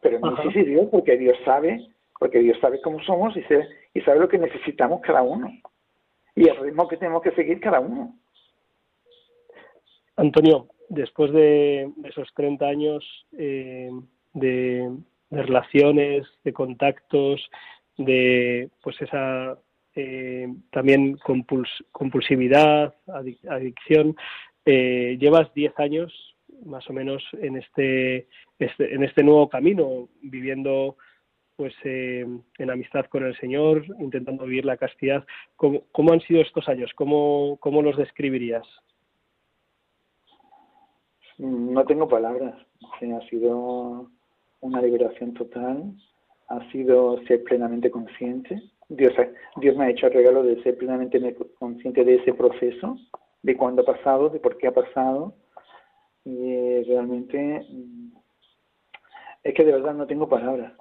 [0.00, 4.00] Pero no sí sirvió porque Dios sabe porque Dios sabe cómo somos y, se, y
[4.02, 5.50] sabe lo que necesitamos cada uno.
[6.36, 8.14] Y el ritmo que tenemos que seguir cada uno.
[10.14, 13.04] Antonio después de, esos 30 años
[13.38, 13.90] eh,
[14.34, 14.90] de,
[15.30, 17.40] relaciones de contactos
[17.96, 19.58] de pues esa
[19.94, 21.18] eh, también
[21.92, 22.94] compulsividad
[23.48, 24.16] adicción
[24.64, 26.12] eh, llevas 10 años
[26.64, 28.28] más o menos en este,
[28.58, 30.96] este, en este nuevo camino, viviendo
[31.56, 32.26] pues eh,
[32.58, 35.24] en amistad con el Señor, intentando vivir la castidad.
[35.56, 36.90] ¿Cómo, cómo han sido estos años?
[36.94, 38.66] ¿Cómo, ¿Cómo los describirías?
[41.42, 42.54] No tengo palabras.
[42.84, 44.08] ha sido
[44.60, 45.92] una liberación total,
[46.46, 48.62] ha sido ser plenamente consciente.
[48.88, 49.12] Dios,
[49.56, 52.96] Dios me ha hecho el regalo de ser plenamente consciente de ese proceso,
[53.42, 55.34] de cuándo ha pasado, de por qué ha pasado.
[56.24, 58.12] Y realmente mm,
[59.42, 60.74] es que de verdad no tengo palabras.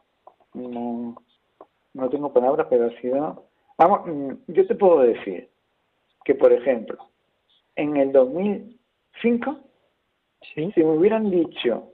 [0.54, 1.16] No,
[1.96, 3.48] no tengo palabras, pero ha sido...
[3.80, 5.50] Vamos, mm, yo te puedo decir
[6.24, 7.00] que, por ejemplo,
[7.76, 9.71] en el 2005,
[10.42, 10.72] ¿Sí?
[10.74, 11.94] si me hubieran dicho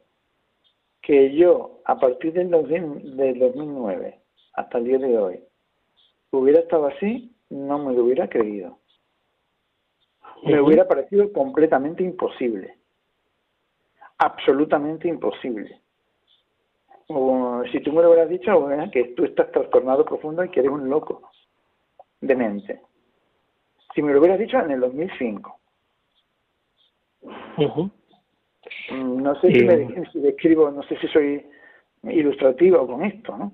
[1.02, 4.20] que yo, a partir del, 2009
[4.54, 5.44] hasta el día de hoy,
[6.32, 8.80] hubiera estado así, no me lo hubiera creído.
[10.44, 12.78] Me hubiera parecido completamente imposible.
[14.18, 15.82] Absolutamente imposible
[17.08, 20.72] o si tú me lo hubieras dicho, que tú estás trastornado profundo y que eres
[20.72, 21.30] un loco
[22.22, 22.82] de mente.
[23.96, 25.60] Si me lo hubieras dicho en el 2005.
[27.58, 27.90] Mm,
[28.92, 31.46] no sé si, me, si describo, no sé si soy
[32.04, 33.54] ilustrativo con esto, ¿no?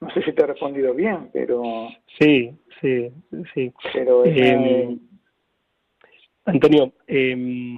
[0.00, 1.88] No sé si te he respondido bien, pero...
[2.18, 3.10] Sí, sí,
[3.52, 3.72] sí.
[3.92, 4.98] Pero em,
[6.46, 7.76] Antonio, eh,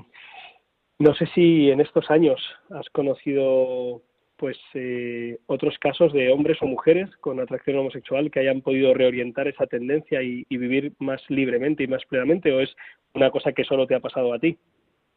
[0.99, 2.41] no sé si en estos años
[2.71, 4.03] has conocido
[4.37, 9.47] pues eh, otros casos de hombres o mujeres con atracción homosexual que hayan podido reorientar
[9.47, 12.75] esa tendencia y, vivir más libremente y más plenamente o es
[13.15, 14.59] una cosa que solo te ha pasado a ti?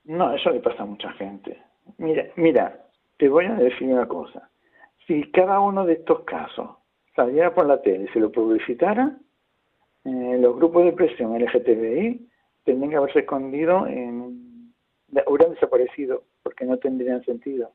[0.05, 1.61] No, eso le pasa a mucha gente.
[1.97, 2.85] Mira, mira,
[3.17, 4.49] te voy a decir una cosa.
[5.07, 6.69] Si cada uno de estos casos
[7.15, 9.17] saliera por la tele y se lo publicitara,
[10.05, 12.27] eh, los grupos de presión LGTBI
[12.63, 14.73] tendrían que haberse escondido en...
[15.27, 17.71] hubieran desaparecido porque no tendrían sentido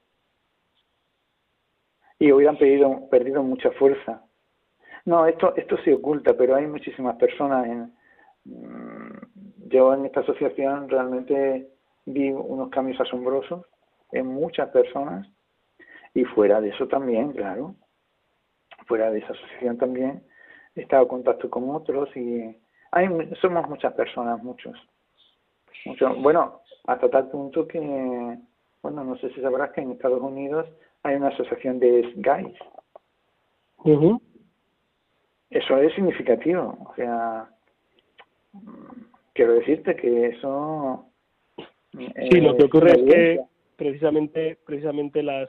[2.20, 4.22] y hubieran perdido, perdido mucha fuerza.
[5.06, 7.66] No, esto, esto se oculta, pero hay muchísimas personas.
[7.66, 7.92] En,
[8.44, 11.70] mm, yo en esta asociación realmente
[12.06, 13.66] vi unos cambios asombrosos
[14.12, 15.26] en muchas personas
[16.14, 17.74] y fuera de eso también, claro,
[18.86, 20.22] fuera de esa asociación también
[20.74, 22.56] he estado en contacto con otros y
[22.92, 23.08] hay
[23.40, 24.76] somos muchas personas, muchos.
[25.86, 26.22] muchos.
[26.22, 28.38] Bueno, hasta tal punto que,
[28.82, 30.66] bueno, no sé si sabrás que en Estados Unidos
[31.02, 32.58] hay una asociación de gays.
[35.50, 36.76] Eso es significativo.
[36.90, 37.48] O sea,
[39.34, 41.06] quiero decirte que eso.
[41.92, 43.40] Sí, lo que ocurre es que
[43.76, 45.48] precisamente, precisamente las,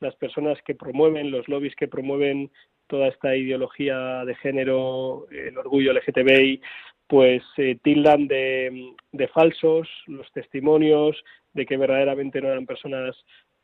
[0.00, 2.50] las personas que promueven, los lobbies que promueven
[2.86, 6.60] toda esta ideología de género, el orgullo LGTBI,
[7.06, 11.16] pues eh, tildan de, de falsos los testimonios
[11.54, 13.16] de que verdaderamente no eran personas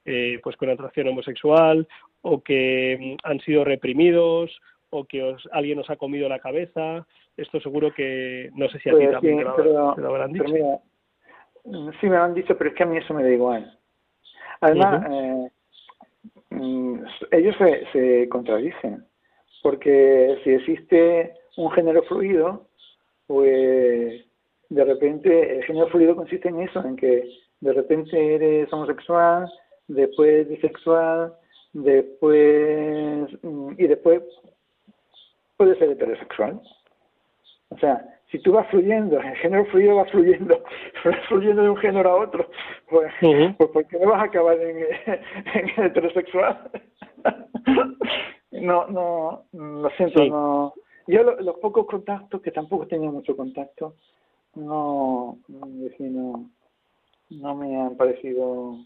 [0.06, 1.88] eh, pues con atracción homosexual
[2.20, 4.50] o que mm, han sido reprimidos
[4.90, 7.06] o que alguien os ha comido la cabeza.
[7.36, 10.44] Esto seguro que no sé si a ti pues también te, lo, habrán dicho.
[11.64, 13.78] Sí me lo han dicho, pero es que a mí eso me da igual.
[14.60, 15.50] Además, eh,
[16.50, 19.04] mm, ellos se, se contradicen,
[19.62, 22.66] porque si existe un género fluido,
[23.26, 24.24] pues
[24.68, 27.28] de repente el género fluido consiste en eso, en que
[27.60, 29.50] de repente eres homosexual,
[29.88, 31.34] después bisexual,
[31.72, 34.22] después mm, y después
[35.56, 36.60] puede ser heterosexual.
[37.70, 40.62] O sea, si tú vas fluyendo, el género fluido va fluyendo,
[41.06, 42.48] va fluyendo de un género a otro,
[42.88, 44.78] pues, pues ¿por qué no vas a acabar en,
[45.76, 46.70] en heterosexual?
[48.52, 50.74] no, no, lo siento, no.
[51.06, 53.96] Yo los pocos contactos, que tampoco tenía mucho contacto,
[54.54, 56.50] no, no,
[57.30, 58.78] no me han parecido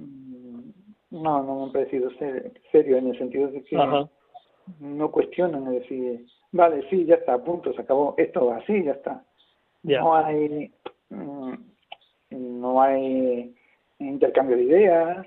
[0.00, 0.70] Mm,
[1.10, 2.10] no, no me ha parecido
[2.72, 3.76] serio en el sentido de que
[4.78, 8.92] no cuestionan, es decir, vale, sí, ya está, punto, se acabó, esto va así, ya
[8.92, 9.24] está.
[9.82, 10.72] No hay
[11.10, 11.54] mm,
[12.30, 13.54] no hay
[13.98, 15.26] intercambio de ideas,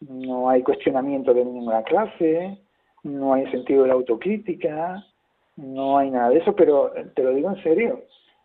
[0.00, 2.58] no hay cuestionamiento de ninguna clase,
[3.02, 5.04] no hay sentido de la autocrítica,
[5.56, 8.02] no hay nada de eso, pero te lo digo en serio,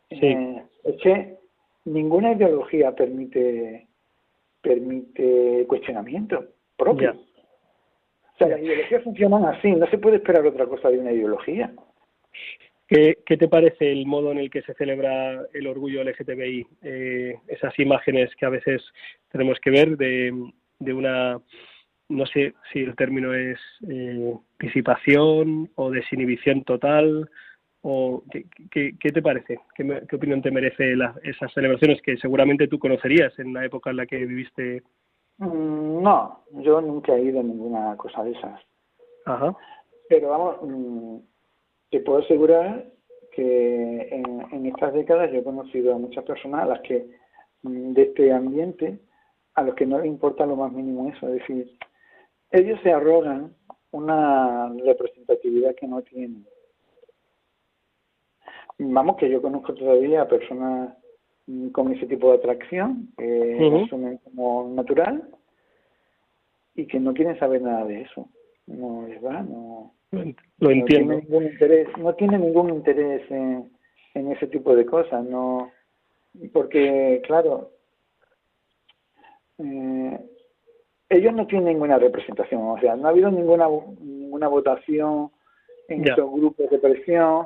[0.09, 1.37] eh, es que
[1.85, 3.87] ninguna ideología permite
[4.61, 6.45] permite cuestionamiento
[6.77, 7.15] propio.
[8.47, 11.71] Sea, las ideologías funcionan así, no se puede esperar otra cosa de una ideología.
[12.87, 16.67] ¿Qué, ¿Qué, te parece el modo en el que se celebra el orgullo LGTBI?
[16.81, 18.83] Eh, esas imágenes que a veces
[19.31, 20.33] tenemos que ver de,
[20.79, 21.39] de una,
[22.09, 27.29] no sé si el término es eh, disipación o desinhibición total,
[27.83, 28.23] o
[28.69, 29.59] qué, qué, te parece?
[29.75, 33.97] ¿Qué, ¿Qué, opinión te merece esas celebraciones que seguramente tú conocerías en la época en
[33.97, 34.83] la que viviste?
[35.41, 38.61] Mm, no, yo nunca he ido a ninguna cosa de esas.
[39.25, 39.57] Ajá.
[40.07, 41.17] Pero vamos, mm,
[41.89, 42.85] te puedo asegurar
[43.31, 47.07] que en, en, estas décadas yo he conocido a muchas personas a las que
[47.63, 48.99] mm, de este ambiente
[49.55, 51.77] a los que no les importa lo más mínimo eso, es decir,
[52.51, 53.53] ellos se arrogan
[53.89, 56.45] una representatividad que no tienen.
[58.77, 60.95] Vamos, que yo conozco todavía a personas
[61.71, 65.27] con ese tipo de atracción, que asumen como natural
[66.75, 68.29] y que no quieren saber nada de eso.
[68.67, 69.93] No les va, no.
[70.11, 70.85] Lo entiendo.
[70.85, 73.71] tiene ningún interés, no tiene ningún interés en,
[74.13, 75.71] en ese tipo de cosas, no.
[76.53, 77.71] Porque, claro,
[79.57, 80.19] eh,
[81.09, 83.67] ellos no tienen ninguna representación, o sea, no ha habido ninguna
[83.99, 85.29] ninguna votación
[85.89, 87.45] en estos grupos de presión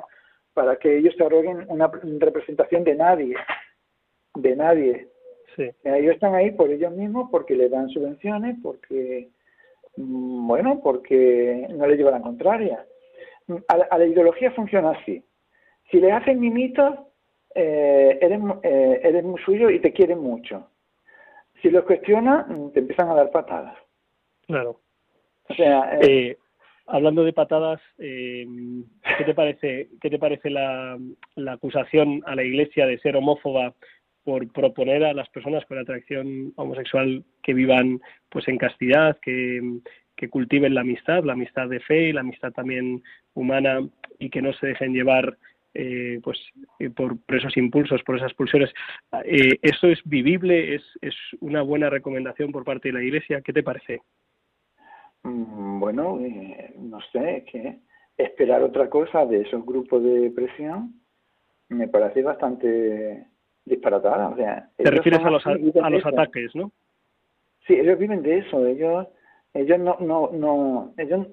[0.54, 3.36] para que ellos se arroguen una representación de nadie,
[4.36, 5.08] de nadie.
[5.54, 5.70] Sí.
[5.84, 9.28] Ellos están ahí por ellos mismos, porque les dan subvenciones, porque,
[9.96, 12.84] mm, bueno, porque no les lleva la contraria.
[13.68, 15.24] A la, ideología funciona así.
[15.90, 16.94] Si le hacen mimitos,
[17.54, 20.68] eh, eres, eh, eres muy suyo y te quieren mucho
[21.62, 23.76] si los cuestiona, te empiezan a dar patadas.
[24.46, 24.80] Claro.
[25.48, 26.38] O sea, eh, eh,
[26.86, 28.46] hablando de patadas, eh,
[29.18, 30.98] ¿qué te parece, qué te parece la,
[31.36, 33.74] la, acusación a la Iglesia de ser homófoba
[34.26, 39.60] por proponer a las personas con atracción homosexual que vivan pues en castidad, que,
[40.16, 44.42] que cultiven la amistad, la amistad de fe y la amistad también humana y que
[44.42, 45.38] no se dejen llevar
[45.74, 46.40] eh, pues
[46.80, 48.74] eh, por, esos impulsos, por esas pulsiones.
[49.24, 50.74] Eh, ¿Eso es vivible?
[50.74, 53.42] ¿Es, ¿Es una buena recomendación por parte de la Iglesia?
[53.42, 54.00] ¿Qué te parece?
[55.22, 56.18] Mm, bueno,
[56.78, 57.78] no sé, que
[58.16, 60.94] esperar otra cosa de esos grupos de presión
[61.68, 63.35] me parece bastante
[63.66, 64.28] disparatada.
[64.30, 66.72] O sea, Te refieres a los, a, los ataques, ¿no?
[67.66, 68.64] Sí, ellos viven de eso.
[68.64, 69.06] Ellos,
[69.52, 71.26] ellos no, no, no, ellos,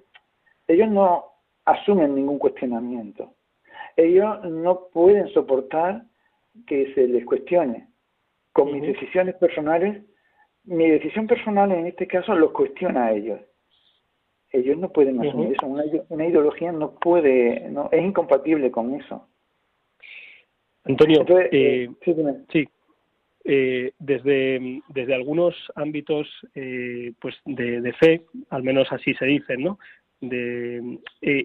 [0.67, 1.25] ellos no
[1.65, 3.33] asumen ningún cuestionamiento
[3.95, 6.03] ellos no pueden soportar
[6.67, 7.87] que se les cuestione.
[8.51, 10.03] Con mis decisiones personales,
[10.63, 13.39] mi decisión personal en este caso los cuestiona a ellos.
[14.51, 15.65] Ellos no pueden asumir eso.
[15.65, 19.27] Una, ideología no puede, no, es incompatible con eso.
[20.85, 22.67] Antonio, eh, eh, sí,
[23.45, 26.27] eh, desde, desde algunos ámbitos
[27.19, 29.79] pues de, de, fe, al menos así se dicen, ¿no?
[30.19, 30.99] De,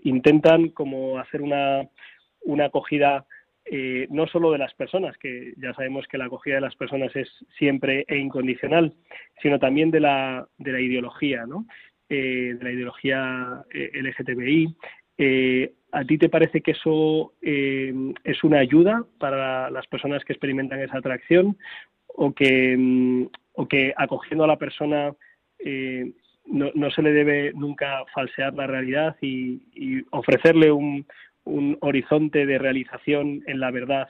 [0.05, 1.89] intentan como hacer una,
[2.45, 3.27] una acogida
[3.71, 7.15] eh, no solo de las personas, que ya sabemos que la acogida de las personas
[7.15, 8.95] es siempre e incondicional,
[9.43, 11.67] sino también de la, de la ideología, ¿no?
[12.09, 14.75] Eh, de la ideología eh, LGTBI.
[15.93, 20.99] ¿A ti te parece que eso es una ayuda para las personas que experimentan esa
[20.99, 21.57] atracción
[22.09, 25.15] o que, mm, o que acogiendo a la persona
[26.47, 29.61] no, no, se le debe nunca falsear la realidad y
[30.11, 31.07] ofrecerle un,
[31.49, 34.09] un horizonte de realización en la verdad?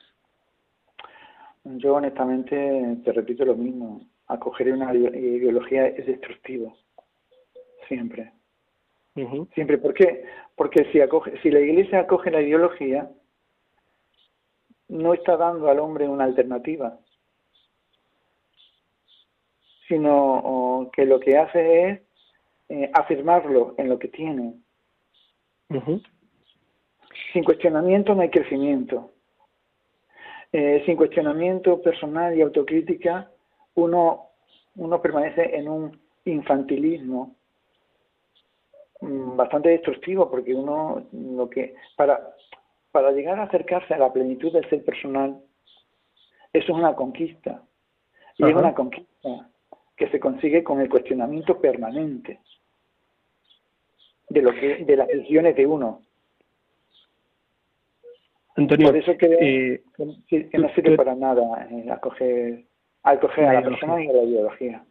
[1.64, 4.06] Yo honestamente te repito lo mismo.
[4.26, 6.76] Acoger una ideología es destructivo.
[7.86, 8.32] Siempre.
[9.54, 9.78] Siempre.
[9.78, 10.24] ¿Por qué?
[10.54, 13.10] Porque si, acoge, si la Iglesia acoge la ideología,
[14.88, 16.98] no está dando al hombre una alternativa,
[19.86, 22.00] sino que lo que hace es
[22.68, 24.54] eh, afirmarlo en lo que tiene.
[27.32, 29.10] Sin cuestionamiento no hay crecimiento.
[30.52, 33.30] Eh, sin cuestionamiento personal y autocrítica,
[33.74, 34.30] uno,
[34.76, 37.37] uno permanece en un infantilismo
[39.00, 42.34] bastante destructivo porque uno lo que para
[42.90, 45.40] para llegar a acercarse a la plenitud del ser personal
[46.52, 47.62] eso es una conquista.
[48.36, 49.50] Y es una conquista
[49.96, 52.40] que se consigue con el cuestionamiento permanente
[54.28, 56.02] de lo que de las decisiones de uno.
[58.56, 59.82] Antonio, Por eso creo eh,
[60.26, 62.64] que, no sirve para nada eh, acoger,
[63.02, 64.84] acoger a la persona y a la ideología.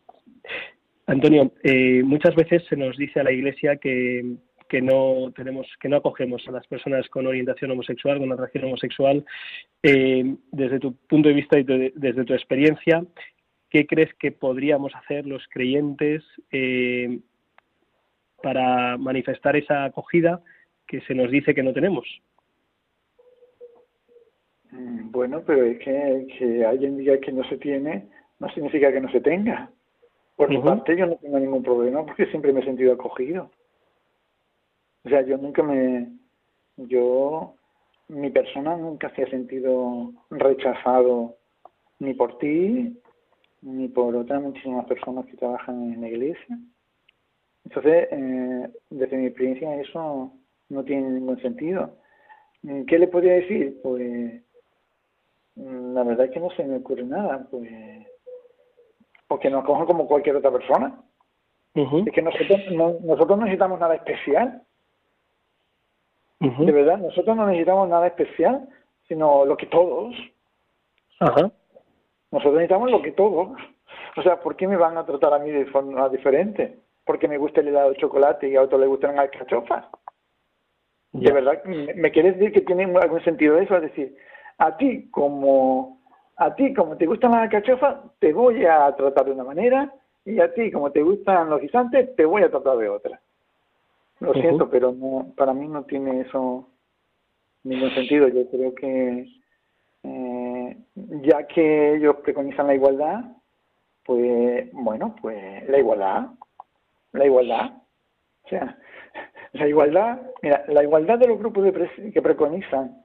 [1.07, 4.35] Antonio, eh, muchas veces se nos dice a la Iglesia que,
[4.67, 9.25] que no tenemos, que no acogemos a las personas con orientación homosexual, con atracción homosexual.
[9.83, 13.05] Eh, desde tu punto de vista y desde tu experiencia,
[13.69, 17.19] ¿qué crees que podríamos hacer los creyentes eh,
[18.43, 20.41] para manifestar esa acogida
[20.85, 22.05] que se nos dice que no tenemos?
[24.71, 28.99] Mm, bueno, pero es que, que alguien diga que no se tiene, no significa que
[28.99, 29.71] no se tenga.
[30.37, 33.49] Por mi parte, yo no tengo ningún problema porque siempre me he sentido acogido.
[35.03, 36.11] O sea, yo nunca me.
[36.77, 37.55] Yo.
[38.09, 41.35] Mi persona nunca se ha sentido rechazado
[41.99, 42.97] ni por ti,
[43.61, 46.57] ni por otras muchísimas personas que trabajan en la iglesia.
[47.65, 50.31] Entonces, eh, desde mi experiencia, eso
[50.69, 51.97] no tiene ningún sentido.
[52.87, 53.77] ¿Qué le podría decir?
[53.83, 54.41] Pues
[55.55, 57.69] mm, la verdad es que no se me ocurre nada, pues
[59.27, 61.01] porque nos cojan como cualquier otra persona.
[61.75, 64.63] Es que nosotros no, nosotros necesitamos nada especial.
[66.39, 68.67] De verdad, nosotros no necesitamos nada especial,
[69.07, 70.15] sino lo que todos.
[71.19, 71.51] Ajá.
[72.31, 73.49] Nosotros necesitamos lo que todos.
[74.15, 76.79] O sea, ¿por qué me van a tratar a mí de forma diferente?
[77.05, 79.85] Porque me gusta el helado de chocolate y a otros les gustan las alcachofas.
[81.13, 83.75] De verdad, ¿me quieres decir que tiene algún sentido eso?
[83.77, 84.15] Es decir,
[84.57, 85.96] a ti como
[86.37, 90.39] a ti como te gustan las alcachofas, te voy a tratar de una manera y
[90.39, 93.19] a ti como te gustan los guisantes, te voy a tratar de otra.
[94.19, 96.67] Lo siento, pero no, para mí no tiene eso
[97.63, 98.27] ningún sentido.
[98.27, 99.27] Yo creo que
[100.03, 103.25] eh, ya que ellos preconizan la igualdad,
[104.05, 106.27] pues bueno, pues la igualdad,
[107.13, 107.71] la igualdad,
[108.43, 108.77] o sea,
[109.53, 113.03] la igualdad, mira, la igualdad de los grupos de presión que preconizan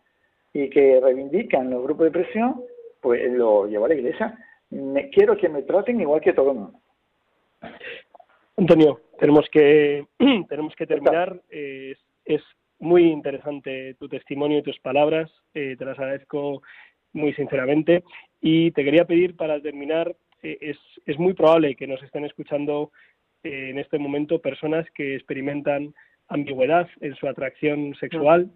[0.52, 2.62] y que reivindican los grupos de presión,
[3.02, 4.38] pues lo lleva a la iglesia.
[4.70, 6.80] Me, quiero que me traten igual que todo el mundo.
[8.56, 10.06] Antonio, tenemos que
[10.48, 11.38] tenemos que terminar.
[11.50, 11.98] es,
[12.78, 15.30] muy interesante tu testimonio y tus palabras.
[15.54, 16.62] Eh, te las agradezco
[17.12, 18.02] muy sinceramente.
[18.40, 22.90] Y te quería pedir para terminar, eh, es, es muy probable que nos estén escuchando
[23.44, 25.94] eh, en este momento personas que experimentan
[26.28, 28.50] ambigüedad en su atracción sexual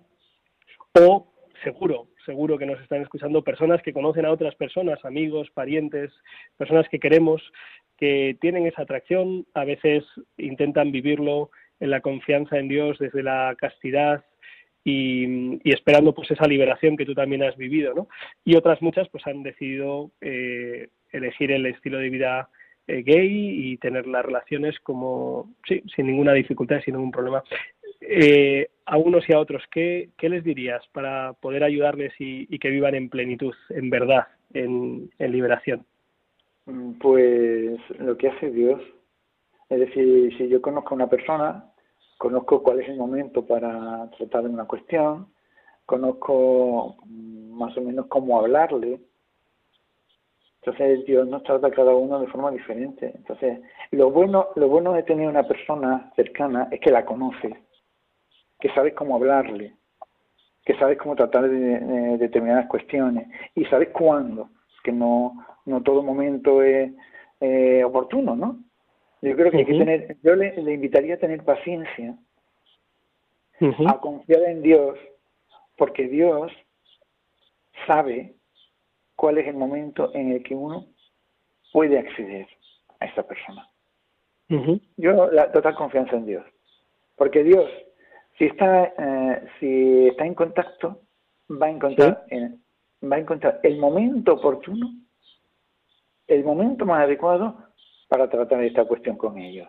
[0.98, 1.32] o
[1.62, 6.12] seguro, seguro que nos están escuchando personas que conocen a otras personas, amigos, parientes,
[6.58, 7.42] personas que queremos,
[7.96, 10.04] que tienen esa atracción, a veces
[10.36, 11.50] intentan vivirlo
[11.80, 14.24] en la confianza en Dios desde la castidad
[14.84, 18.08] y, esperando pues esa liberación que tú también has vivido, ¿no?
[18.44, 22.50] Y otras muchas pues han decidido eh, elegir el estilo de vida
[22.86, 27.42] eh, gay y tener las relaciones como, sí, sin ninguna dificultad, sin ningún problema.
[28.00, 32.70] Eh, a unos y a otros, ¿qué, ¿qué, les dirías para poder ayudarles y, que
[32.70, 35.84] vivan en plenitud, en verdad, en, liberación?
[37.00, 38.80] Pues lo que hace Dios.
[39.68, 41.72] Es decir, si yo conozco a una persona,
[42.18, 45.26] conozco cuál es el momento para tratar de una cuestión,
[45.84, 49.00] conozco más o menos cómo hablarle,
[50.66, 53.12] entonces Dios nos trata a cada uno de forma diferente.
[53.14, 53.60] Entonces,
[53.92, 57.52] lo bueno, lo bueno de tener una persona cercana es que la conoces,
[58.60, 59.74] que sabes cómo hablarle,
[60.64, 64.50] que sabes cómo tratar de, determinadas cuestiones y sabes cuándo,
[64.82, 66.92] que no, no todo momento es
[67.84, 68.58] oportuno, ¿no?
[69.22, 72.16] Yo creo que hay que tener, yo le, invitaría a tener paciencia,
[73.86, 74.98] a confiar en Dios,
[75.76, 76.52] porque Dios
[77.86, 78.34] sabe
[79.16, 80.86] cuál es el momento en el que uno
[81.72, 82.46] puede acceder
[83.00, 83.68] a esa persona.
[84.96, 86.44] Yo la total confianza en Dios,
[87.16, 87.68] porque Dios,
[88.38, 91.02] si está, eh, si está en contacto,
[91.50, 92.24] va a encontrar,
[93.02, 94.90] va a encontrar el momento oportuno,
[96.26, 97.56] el momento más adecuado
[98.08, 99.68] para tratar esta cuestión con ellos.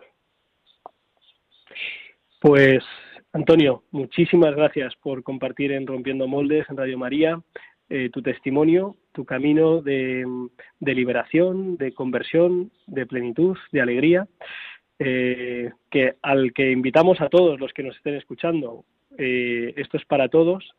[2.40, 2.84] Pues
[3.32, 7.40] Antonio, muchísimas gracias por compartir en Rompiendo Moldes en Radio María.
[7.90, 10.26] Eh, tu testimonio, tu camino de,
[10.80, 14.28] liberación, de conversión, de plenitud, de alegría,
[14.98, 18.84] eh, que al que invitamos a todos los que nos estén escuchando.
[19.16, 20.74] Eh, esto es para todos.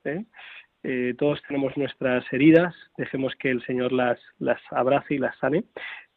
[1.18, 2.74] todos tenemos nuestras heridas.
[2.98, 5.64] Dejemos que el Señor las, las abrace y las sane.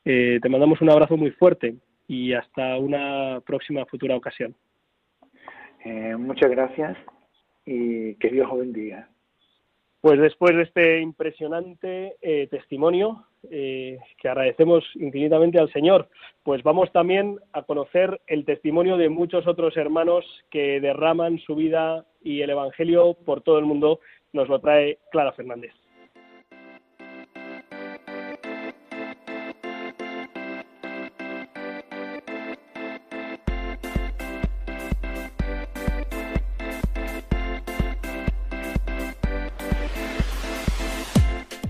[0.04, 1.74] te mandamos un abrazo muy fuerte
[2.06, 4.54] y hasta una próxima futura ocasión.
[6.18, 6.96] muchas gracias
[7.64, 9.08] y que Dios os bendiga.
[10.02, 16.08] Pues después de este impresionante eh, testimonio eh, que agradecemos infinitamente al Señor,
[16.42, 22.04] pues vamos también a conocer el testimonio de muchos otros hermanos que derraman su vida
[22.20, 24.00] y el Evangelio por todo el mundo.
[24.32, 25.72] Nos lo trae Clara Fernández.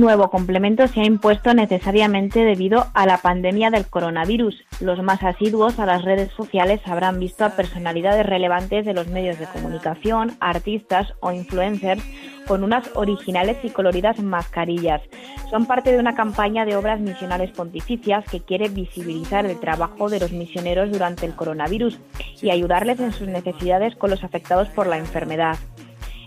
[0.00, 4.64] Un nuevo complemento se ha impuesto necesariamente debido a la pandemia del coronavirus.
[4.80, 9.38] Los más asiduos a las redes sociales habrán visto a personalidades relevantes de los medios
[9.38, 12.02] de comunicación, artistas o influencers
[12.46, 15.02] con unas originales y coloridas mascarillas.
[15.50, 20.18] Son parte de una campaña de obras misionales pontificias que quiere visibilizar el trabajo de
[20.18, 22.00] los misioneros durante el coronavirus
[22.40, 25.58] y ayudarles en sus necesidades con los afectados por la enfermedad.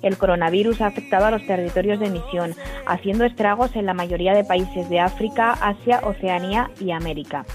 [0.03, 2.53] El coronavirus ha afectado a los territorios de misión,
[2.85, 7.45] haciendo estragos en la mayoría de países de África, Asia, Oceanía y América.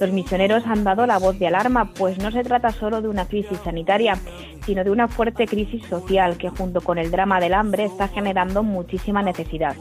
[0.00, 3.26] Los misioneros han dado la voz de alarma, pues no se trata solo de una
[3.26, 4.18] crisis sanitaria,
[4.66, 8.62] sino de una fuerte crisis social que junto con el drama del hambre está generando
[8.62, 9.76] muchísima necesidad.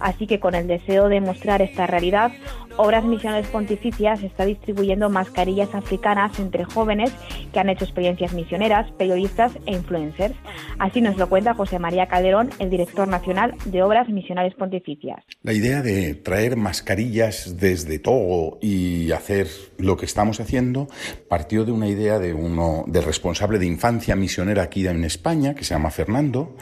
[0.00, 2.32] Así que con el deseo de mostrar esta realidad,
[2.78, 7.10] Obras Misionales Pontificias está distribuyendo mascarillas africanas entre jóvenes
[7.52, 10.34] que han hecho experiencias misioneras, periodistas e influencers.
[10.78, 15.24] Así nos lo cuenta José María Calderón, el director nacional de Obras Misionales Pontificias.
[15.42, 19.48] La idea de traer mascarillas desde Togo y hacer
[19.78, 20.88] lo que estamos haciendo
[21.28, 25.64] partió de una idea de uno del responsable de infancia misionera aquí en España, que
[25.64, 26.56] se llama Fernando,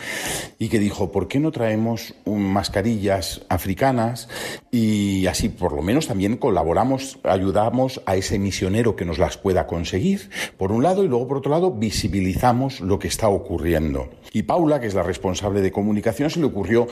[0.61, 4.29] y que dijo, ¿por qué no traemos mascarillas africanas
[4.71, 9.67] y así por lo menos también colaboramos, ayudamos a ese misionero que nos las pueda
[9.67, 14.11] conseguir, por un lado, y luego por otro lado visibilizamos lo que está ocurriendo.
[14.33, 16.87] Y Paula, que es la responsable de comunicación, se le ocurrió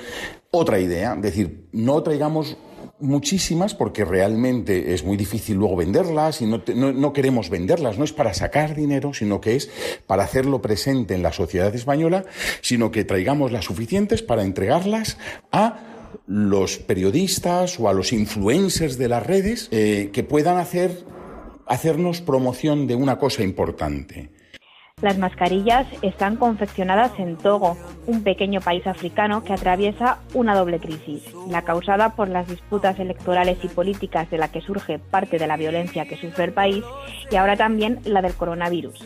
[0.51, 2.57] otra idea, decir, no traigamos
[3.03, 8.13] muchísimas porque realmente es muy difícil luego venderlas y no, no, queremos venderlas, no es
[8.13, 9.71] para sacar dinero, sino que es
[10.07, 12.25] para hacerlo presente en la sociedad española,
[12.61, 15.19] sino que traigamos las suficientes para entregarlas
[15.51, 15.81] a
[16.27, 21.05] los periodistas o a los influencers de las redes eh, que puedan hacer,
[21.67, 24.31] hacernos promoción de una cosa importante.
[25.03, 31.25] Las mascarillas están confeccionadas en Togo, un pequeño país africano que atraviesa una doble crisis,
[31.49, 35.57] la causada por las disputas electorales y políticas de la que surge parte de la
[35.57, 36.85] violencia que sufre el país
[37.33, 39.05] y ahora también la del coronavirus.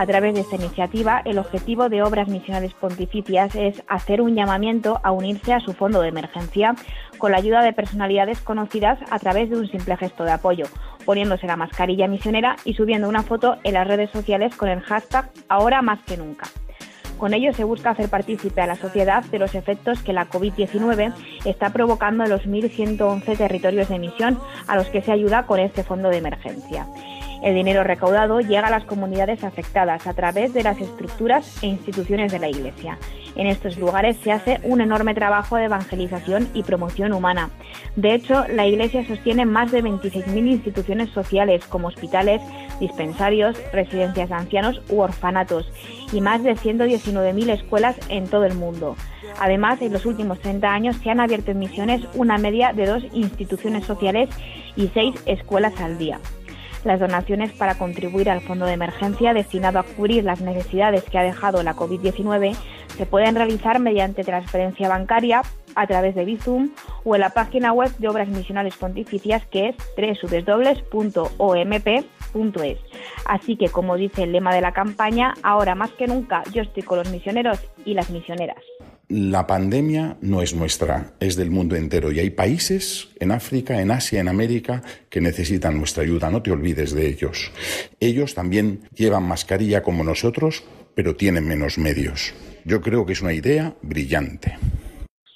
[0.00, 4.98] A través de esta iniciativa, el objetivo de Obras Misionales Pontificias es hacer un llamamiento
[5.02, 6.74] a unirse a su fondo de emergencia
[7.18, 10.64] con la ayuda de personalidades conocidas a través de un simple gesto de apoyo,
[11.04, 15.30] poniéndose la mascarilla misionera y subiendo una foto en las redes sociales con el hashtag
[15.50, 16.46] ahora más que nunca.
[17.18, 21.12] Con ello se busca hacer partícipe a la sociedad de los efectos que la COVID-19
[21.44, 25.84] está provocando en los 1.111 territorios de misión a los que se ayuda con este
[25.84, 26.86] fondo de emergencia.
[27.42, 32.30] El dinero recaudado llega a las comunidades afectadas a través de las estructuras e instituciones
[32.32, 32.98] de la Iglesia.
[33.34, 37.48] En estos lugares se hace un enorme trabajo de evangelización y promoción humana.
[37.96, 42.42] De hecho, la Iglesia sostiene más de 26.000 instituciones sociales como hospitales,
[42.78, 45.70] dispensarios, residencias de ancianos u orfanatos
[46.12, 48.96] y más de 119.000 escuelas en todo el mundo.
[49.40, 53.02] Además, en los últimos 30 años se han abierto en misiones una media de dos
[53.12, 54.28] instituciones sociales
[54.76, 56.20] y seis escuelas al día.
[56.84, 61.22] Las donaciones para contribuir al fondo de emergencia destinado a cubrir las necesidades que ha
[61.22, 62.56] dejado la COVID-19
[62.96, 65.42] se pueden realizar mediante transferencia bancaria
[65.74, 66.70] a través de Bizum
[67.04, 69.76] o en la página web de Obras Misionales Pontificias que es
[70.42, 71.18] www.omp.es.
[73.26, 76.82] Así que, como dice el lema de la campaña, ahora más que nunca yo estoy
[76.82, 78.62] con los misioneros y las misioneras
[79.10, 82.12] la pandemia no es nuestra, es del mundo entero.
[82.12, 86.30] Y hay países en África, en Asia, en América que necesitan nuestra ayuda.
[86.30, 87.50] No te olvides de ellos.
[87.98, 92.32] Ellos también llevan mascarilla como nosotros, pero tienen menos medios.
[92.64, 94.56] Yo creo que es una idea brillante.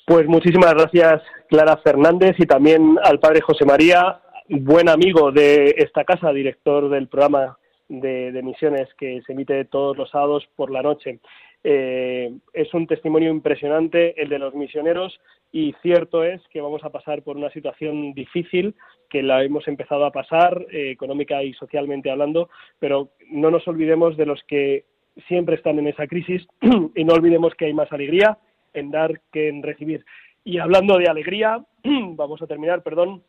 [0.07, 6.05] Pues muchísimas gracias, Clara Fernández, y también al padre José María, buen amigo de esta
[6.05, 7.59] casa, director del programa
[7.89, 11.21] de, de misiones que se emite todos los sábados por la noche.
[11.67, 15.19] Eh, es un testimonio impresionante el de los misioneros
[15.51, 18.75] y cierto es que vamos a pasar por una situación difícil
[19.09, 24.19] que la hemos empezado a pasar eh, económica y socialmente hablando, pero no nos olvidemos
[24.19, 24.85] de los que
[25.27, 26.47] siempre están en esa crisis
[26.95, 28.37] y no olvidemos que hay más alegría
[28.75, 30.05] en dar que en recibir.
[30.45, 33.23] Y hablando de alegría, vamos a terminar, perdón,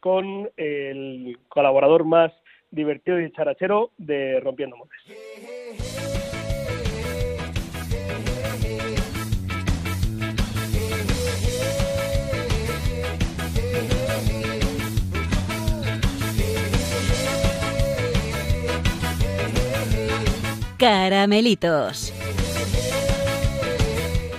[0.00, 2.32] con el colaborador más
[2.72, 6.07] divertido y charachero de Rompiendo Montes.
[20.78, 22.14] Caramelitos.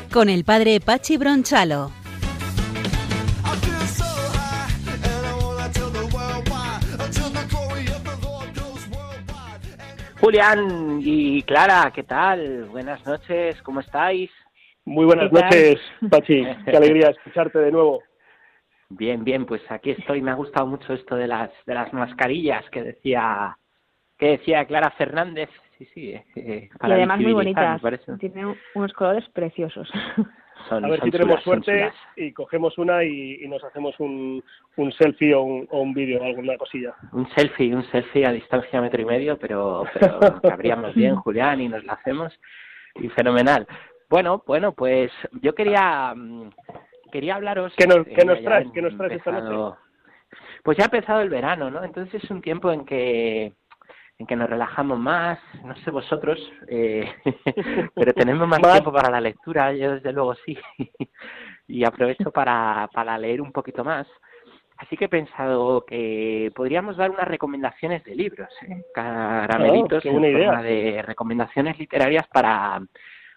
[0.09, 1.91] Con el padre Pachi Bronchalo.
[10.21, 12.69] Julián y Clara, ¿qué tal?
[12.69, 14.31] Buenas noches, ¿cómo estáis?
[14.85, 15.75] Muy buenas noches,
[16.09, 16.45] Pachi.
[16.65, 18.01] Qué alegría escucharte de nuevo.
[18.87, 20.21] Bien, bien, pues aquí estoy.
[20.21, 23.57] Me ha gustado mucho esto de las de las mascarillas que decía
[24.17, 25.49] que decía Clara Fernández
[25.80, 26.11] sí, sí.
[26.36, 27.82] Eh, y además muy bonitas.
[28.19, 29.89] Tiene unos colores preciosos.
[30.69, 34.43] a ver si tenemos suerte y cogemos una y, nos hacemos un,
[34.75, 36.93] un selfie o un, o un vídeo, alguna cosilla.
[37.13, 41.69] Un selfie, un selfie a distancia metro y medio, pero, pero cabríamos bien, Julián, y
[41.69, 42.38] nos la hacemos.
[42.95, 43.65] Y fenomenal.
[44.09, 45.11] Bueno, bueno, pues
[45.41, 46.49] yo quería mm,
[47.11, 47.73] quería hablaros.
[47.77, 48.67] ¿Qué nos, ¿qué nos traes?
[48.73, 49.77] ¿Qué nos traes esta noche?
[50.63, 51.84] Pues ya ha empezado el verano, ¿no?
[51.84, 53.53] Entonces es un tiempo en que
[54.20, 57.09] en que nos relajamos más, no sé vosotros, eh,
[57.95, 60.57] pero tenemos más, tiempo para la lectura, yo desde luego sí,
[61.67, 64.05] y aprovecho para, para leer un poquito más.
[64.78, 68.84] Así que he pensado que podríamos dar unas recomendaciones de libros, ¿eh?
[68.93, 70.61] caramelitos oh, idea.
[70.61, 72.82] de recomendaciones literarias para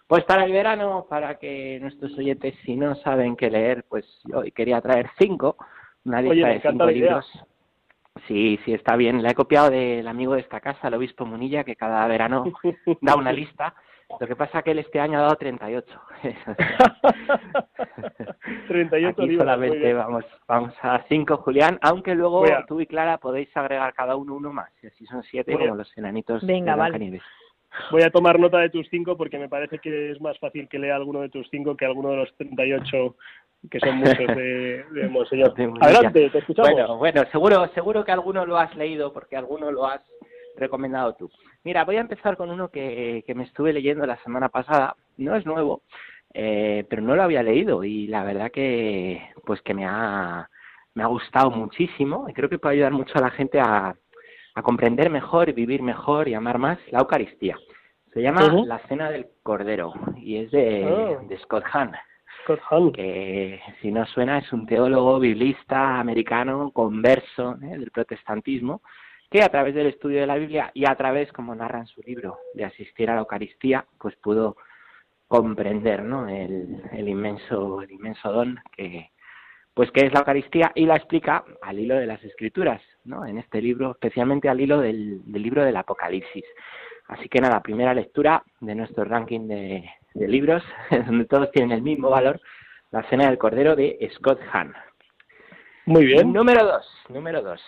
[0.07, 4.51] pues para el verano, para que nuestros oyentes si no saben qué leer, pues hoy
[4.51, 5.57] quería traer cinco,
[6.05, 7.25] una lista de cinco libros.
[8.27, 9.21] Sí, sí, está bien.
[9.21, 12.45] La he copiado del amigo de esta casa, el obispo Munilla, que cada verano
[13.01, 13.75] da una lista.
[14.19, 16.01] Lo que pasa es que él este año ha dado 38.
[18.67, 23.93] 38 Aquí solamente vamos, vamos a 5, Julián, aunque luego tú y Clara podéis agregar
[23.93, 24.69] cada uno uno más.
[24.83, 27.21] Y así son 7 como los enanitos Venga, de vale.
[27.91, 30.77] Voy a tomar nota de tus 5 porque me parece que es más fácil que
[30.77, 33.15] lea alguno de tus 5 que alguno de los 38
[33.69, 35.53] que son muchos de, de Monseñor.
[35.81, 36.71] Adelante, te escuchamos.
[36.71, 40.01] Bueno, bueno, seguro, seguro que alguno lo has leído porque alguno lo has
[40.57, 41.29] recomendado tú.
[41.63, 44.95] Mira, voy a empezar con uno que, que me estuve leyendo la semana pasada.
[45.17, 45.81] No es nuevo,
[46.33, 50.49] eh, pero no lo había leído y la verdad que, pues que me ha,
[50.93, 53.95] me ha gustado muchísimo y creo que puede ayudar mucho a la gente a,
[54.55, 57.57] a comprender mejor, y vivir mejor y amar más la Eucaristía.
[58.13, 61.25] Se llama La Cena del Cordero y es de, oh.
[61.27, 61.93] de Scott Hahn
[62.93, 67.77] que si no suena es un teólogo biblista americano converso ¿eh?
[67.77, 68.81] del protestantismo,
[69.29, 72.01] que a través del estudio de la Biblia y a través, como narra en su
[72.01, 74.57] libro, de asistir a la Eucaristía, pues pudo
[75.27, 76.27] comprender ¿no?
[76.27, 79.09] el, el inmenso inmenso don que
[79.73, 83.25] pues que es la Eucaristía y la explica al hilo de las Escrituras, ¿no?
[83.25, 86.45] En este libro, especialmente al hilo del, del libro del Apocalipsis.
[87.07, 90.63] Así que nada, primera lectura de nuestro ranking de, de libros,
[91.07, 92.39] donde todos tienen el mismo valor,
[92.91, 94.73] La Cena del Cordero de Scott Hahn.
[95.85, 96.31] Muy bien.
[96.31, 97.61] Número dos, número dos.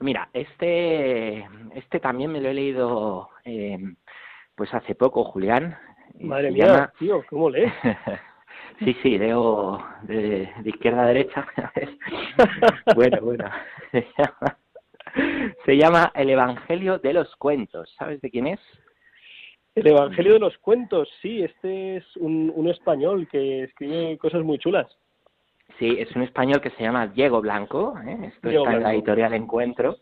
[0.00, 1.44] Mira, este,
[1.74, 3.78] este también me lo he leído eh,
[4.54, 5.76] pues hace poco, Julián.
[6.20, 7.72] Madre mía, tío, ¿cómo lees?
[8.78, 11.46] sí, sí, leo de, de izquierda a derecha.
[12.94, 13.50] bueno, bueno.
[13.90, 14.58] Se llama,
[15.64, 17.92] se llama El Evangelio de los Cuentos.
[17.98, 18.60] ¿Sabes de quién es?
[19.78, 24.58] El Evangelio de los Cuentos, sí, este es un, un español que escribe cosas muy
[24.58, 24.86] chulas.
[25.78, 28.32] Sí, es un español que se llama Diego Blanco, ¿eh?
[28.34, 29.98] esto está en la editorial Encuentro.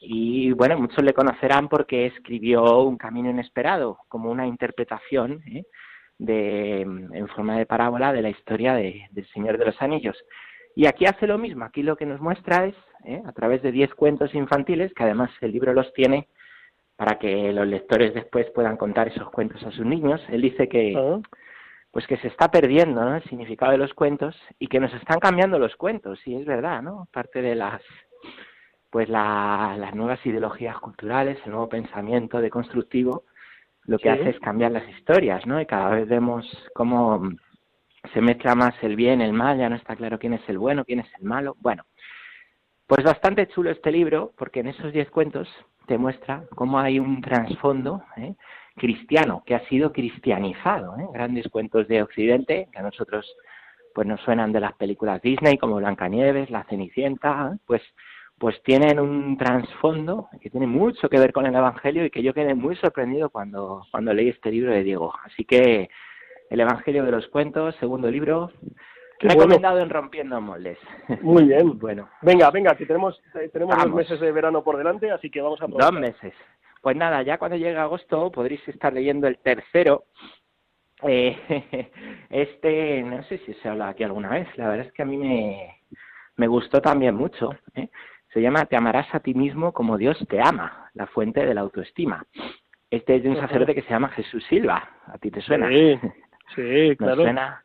[0.00, 5.64] Y bueno, muchos le conocerán porque escribió Un Camino Inesperado, como una interpretación ¿eh?
[6.18, 10.16] de, en forma de parábola de la historia de, del Señor de los Anillos.
[10.76, 13.20] Y aquí hace lo mismo, aquí lo que nos muestra es, ¿eh?
[13.26, 16.28] a través de diez cuentos infantiles, que además el libro los tiene
[16.98, 20.20] para que los lectores después puedan contar esos cuentos a sus niños.
[20.30, 21.20] Él dice que ah.
[21.92, 25.60] pues que se está perdiendo el significado de los cuentos y que nos están cambiando
[25.60, 27.06] los cuentos, y es verdad, ¿no?
[27.12, 27.80] Parte de las
[28.90, 33.24] pues las nuevas ideologías culturales, el nuevo pensamiento deconstructivo,
[33.84, 35.60] lo que hace es cambiar las historias, ¿no?
[35.60, 36.44] Y cada vez vemos
[36.74, 37.22] cómo
[38.12, 40.84] se mezcla más el bien, el mal, ya no está claro quién es el bueno,
[40.84, 41.54] quién es el malo.
[41.60, 41.84] Bueno,
[42.88, 45.46] pues bastante chulo este libro, porque en esos diez cuentos
[45.86, 48.34] te muestra cómo hay un trasfondo ¿eh?
[48.76, 50.96] cristiano que ha sido cristianizado.
[50.98, 51.06] ¿eh?
[51.12, 53.30] Grandes cuentos de Occidente que a nosotros
[53.94, 57.58] pues nos suenan de las películas Disney como Blancanieves, La Cenicienta, ¿eh?
[57.66, 57.82] pues
[58.38, 62.32] pues tienen un trasfondo que tiene mucho que ver con el Evangelio y que yo
[62.32, 65.12] quedé muy sorprendido cuando cuando leí este libro de Diego.
[65.24, 65.90] Así que
[66.48, 68.50] el Evangelio de los cuentos, segundo libro,
[69.20, 70.78] Recomendado en Rompiendo Moldes.
[71.22, 71.78] Muy bien.
[71.78, 72.08] bueno.
[72.22, 73.20] Venga, venga, que tenemos,
[73.52, 76.34] tenemos dos meses de verano por delante, así que vamos a Dos meses.
[76.80, 80.04] Pues nada, ya cuando llegue agosto podréis estar leyendo el tercero.
[81.02, 81.90] Eh,
[82.30, 85.16] este, no sé si se habla aquí alguna vez, la verdad es que a mí
[85.16, 85.80] me,
[86.36, 87.50] me gustó también mucho.
[87.74, 87.88] ¿eh?
[88.32, 91.62] Se llama Te amarás a ti mismo como Dios te ama, la fuente de la
[91.62, 92.24] autoestima.
[92.90, 94.88] Este es de un sacerdote que se llama Jesús Silva.
[95.06, 95.68] ¿A ti te suena?
[95.68, 95.98] Sí,
[96.54, 97.22] sí claro.
[97.22, 97.64] suena?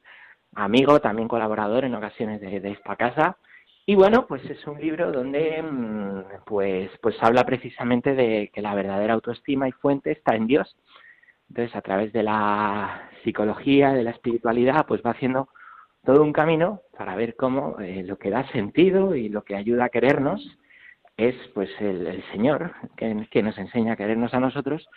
[0.56, 3.38] Amigo, también colaborador en ocasiones de, esta casa.
[3.86, 8.76] Y bueno, pues es un libro donde mm, pues, pues habla precisamente de que la
[8.76, 10.76] verdadera autoestima y fuente está en Dios.
[11.50, 15.50] Entonces, a través de la psicología, de la espiritualidad, pues va haciendo
[16.04, 19.86] todo un camino para ver cómo eh, lo que da sentido y lo que ayuda
[19.86, 20.42] a querernos
[21.18, 24.88] es pues el, el Señor, que, que, nos enseña a querernos a nosotros,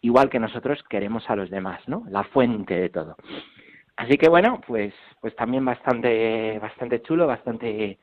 [0.00, 2.04] igual que nosotros queremos a los demás, ¿no?
[2.08, 3.16] La fuente de todo.
[3.96, 7.98] Así que bueno, pues, pues también bastante, bastante chulo, bastante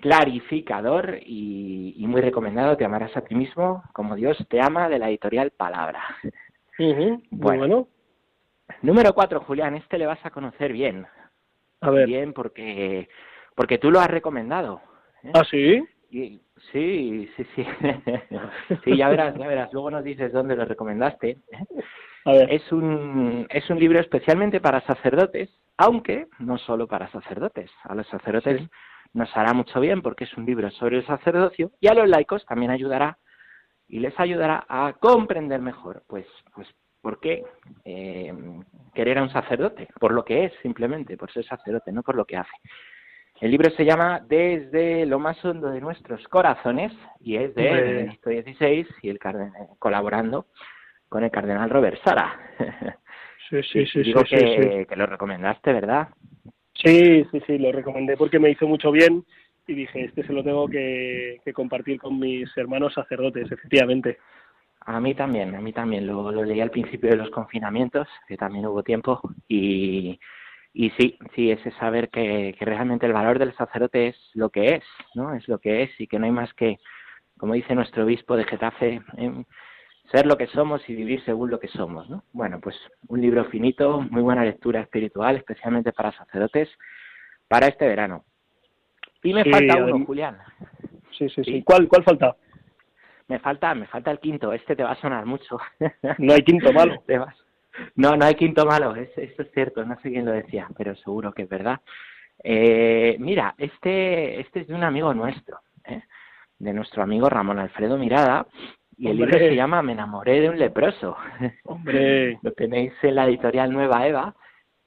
[0.00, 2.76] clarificador y, muy recomendado.
[2.76, 6.02] Te amarás a ti mismo como Dios te ama de la editorial Palabra.
[7.30, 7.88] bueno.
[8.82, 11.06] Número cuatro, Julián, este le vas a conocer bien.
[11.80, 12.06] A ver.
[12.06, 13.08] Bien, porque,
[13.54, 14.80] porque tú lo has recomendado.
[15.22, 15.30] ¿eh?
[15.34, 15.84] ¿Ah, sí?
[16.10, 16.40] sí,
[16.72, 17.66] sí, sí.
[18.84, 19.72] sí, ya verás, ya verás.
[19.72, 21.38] Luego nos dices dónde lo recomendaste.
[22.26, 22.52] A ver.
[22.52, 25.48] Es un, es un libro especialmente para sacerdotes,
[25.78, 27.70] aunque no solo para sacerdotes.
[27.84, 28.60] A los sacerdotes
[29.14, 32.44] nos hará mucho bien porque es un libro sobre el sacerdocio y a los laicos
[32.46, 33.16] también ayudará
[33.88, 36.68] y les ayudará a comprender mejor, pues, pues
[37.06, 37.44] ¿Por qué
[37.84, 38.34] eh,
[38.92, 39.86] querer a un sacerdote?
[40.00, 42.50] Por lo que es, simplemente, por ser sacerdote, no por lo que hace.
[43.40, 48.30] El libro se llama Desde lo más hondo de nuestros corazones y es de Benedicto
[48.30, 50.46] XVI y el cardenal, colaborando
[51.08, 52.38] con el cardenal Robert Sara.
[53.48, 54.02] Sí, sí, sí.
[54.02, 56.08] Digo sí, que, que, lo recomendaste, ¿verdad?
[56.74, 59.24] Sí, sí, sí, lo recomendé porque me hizo mucho bien
[59.68, 64.18] y dije, este se lo tengo que compartir con mis hermanos sacerdotes, efectivamente.
[64.86, 66.06] A mí también, a mí también.
[66.06, 70.18] Lo, lo leí al principio de los confinamientos, que también hubo tiempo, y,
[70.72, 74.76] y sí, sí, ese saber que, que realmente el valor del sacerdote es lo que
[74.76, 74.84] es,
[75.14, 75.34] ¿no?
[75.34, 76.78] Es lo que es y que no hay más que,
[77.36, 79.44] como dice nuestro obispo de Getafe, em,
[80.10, 82.24] ser lo que somos y vivir según lo que somos, ¿no?
[82.32, 82.76] Bueno, pues
[83.08, 86.68] un libro finito, muy buena lectura espiritual, especialmente para sacerdotes,
[87.48, 88.24] para este verano.
[89.22, 90.38] Y me falta uno, Julián.
[91.18, 91.62] Sí, sí, sí.
[91.64, 92.36] ¿Cuál, cuál falta?
[93.28, 95.58] me falta, me falta el quinto, este te va a sonar mucho.
[96.18, 97.02] No hay quinto malo.
[97.94, 101.32] No, no hay quinto malo, eso es cierto, no sé quién lo decía, pero seguro
[101.32, 101.80] que es verdad.
[102.42, 106.02] Eh, mira, este, este es de un amigo nuestro, ¿eh?
[106.58, 108.46] de nuestro amigo Ramón Alfredo Mirada,
[108.96, 111.16] y el libro se llama Me enamoré de un leproso.
[111.64, 112.38] Hombre.
[112.42, 114.34] lo tenéis en la editorial Nueva Eva.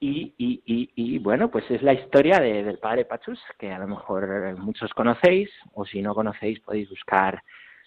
[0.01, 3.79] Y, y, y, y, bueno, pues es la historia de, del padre Pachus, que a
[3.79, 7.43] lo mejor muchos conocéis, o si no conocéis podéis buscar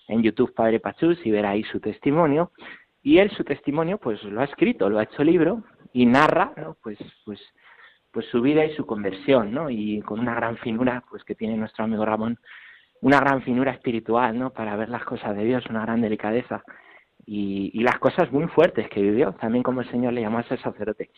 [0.09, 2.53] en YouTube Padre Pachus y ver ahí su testimonio.
[3.03, 6.53] Y él su testimonio pues lo ha escrito, lo ha hecho libro y narra
[6.83, 7.41] pues, pues,
[8.11, 9.70] pues su vida y su conversión, ¿no?
[9.70, 12.39] Y con una gran finura pues que tiene nuestro amigo Ramón,
[13.03, 14.50] una gran finura espiritual, ¿no?
[14.50, 16.64] Para ver las cosas de Dios, una gran delicadeza.
[17.26, 20.44] Y, y las cosas muy fuertes que vivió, también como el Señor le llamó a
[20.44, 21.11] ser sacerdote.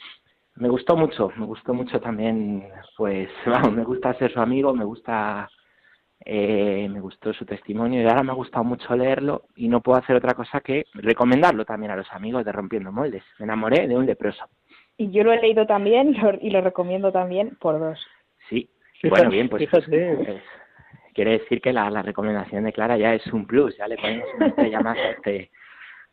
[0.56, 4.84] Me gustó mucho, me gustó mucho también, pues, vamos, me gusta ser su amigo, me
[4.84, 5.48] gusta
[6.26, 9.98] eh, me gustó su testimonio y ahora me ha gustado mucho leerlo y no puedo
[9.98, 13.24] hacer otra cosa que recomendarlo también a los amigos de Rompiendo Moldes.
[13.38, 14.44] Me enamoré de un leproso.
[14.96, 18.06] Y yo lo he leído también y lo recomiendo también por dos.
[18.48, 18.70] Sí,
[19.02, 19.86] bueno, bien, pues, pues,
[21.14, 24.48] quiere decir que la, recomendación de Clara ya es un plus, ya le ponemos una
[24.48, 25.50] estrella más a este,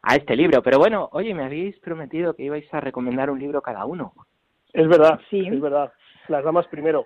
[0.01, 0.61] a este libro.
[0.61, 4.13] Pero bueno, oye, me habéis prometido que ibais a recomendar un libro cada uno.
[4.73, 5.91] Es verdad, sí, es verdad.
[6.27, 7.05] Las damas primero.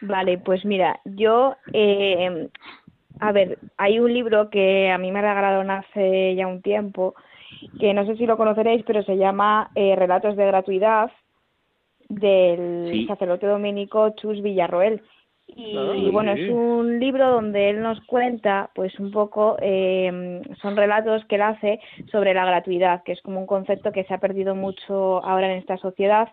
[0.00, 2.48] Vale, pues mira, yo, eh,
[3.20, 7.14] a ver, hay un libro que a mí me regalaron hace ya un tiempo,
[7.80, 11.10] que no sé si lo conoceréis, pero se llama eh, Relatos de Gratuidad,
[12.08, 15.02] del sacerdote dominico Chus Villarroel.
[15.56, 20.76] Y, ah, bueno, es un libro donde él nos cuenta, pues un poco, eh, son
[20.76, 21.80] relatos que él hace
[22.12, 25.58] sobre la gratuidad, que es como un concepto que se ha perdido mucho ahora en
[25.58, 26.28] esta sociedad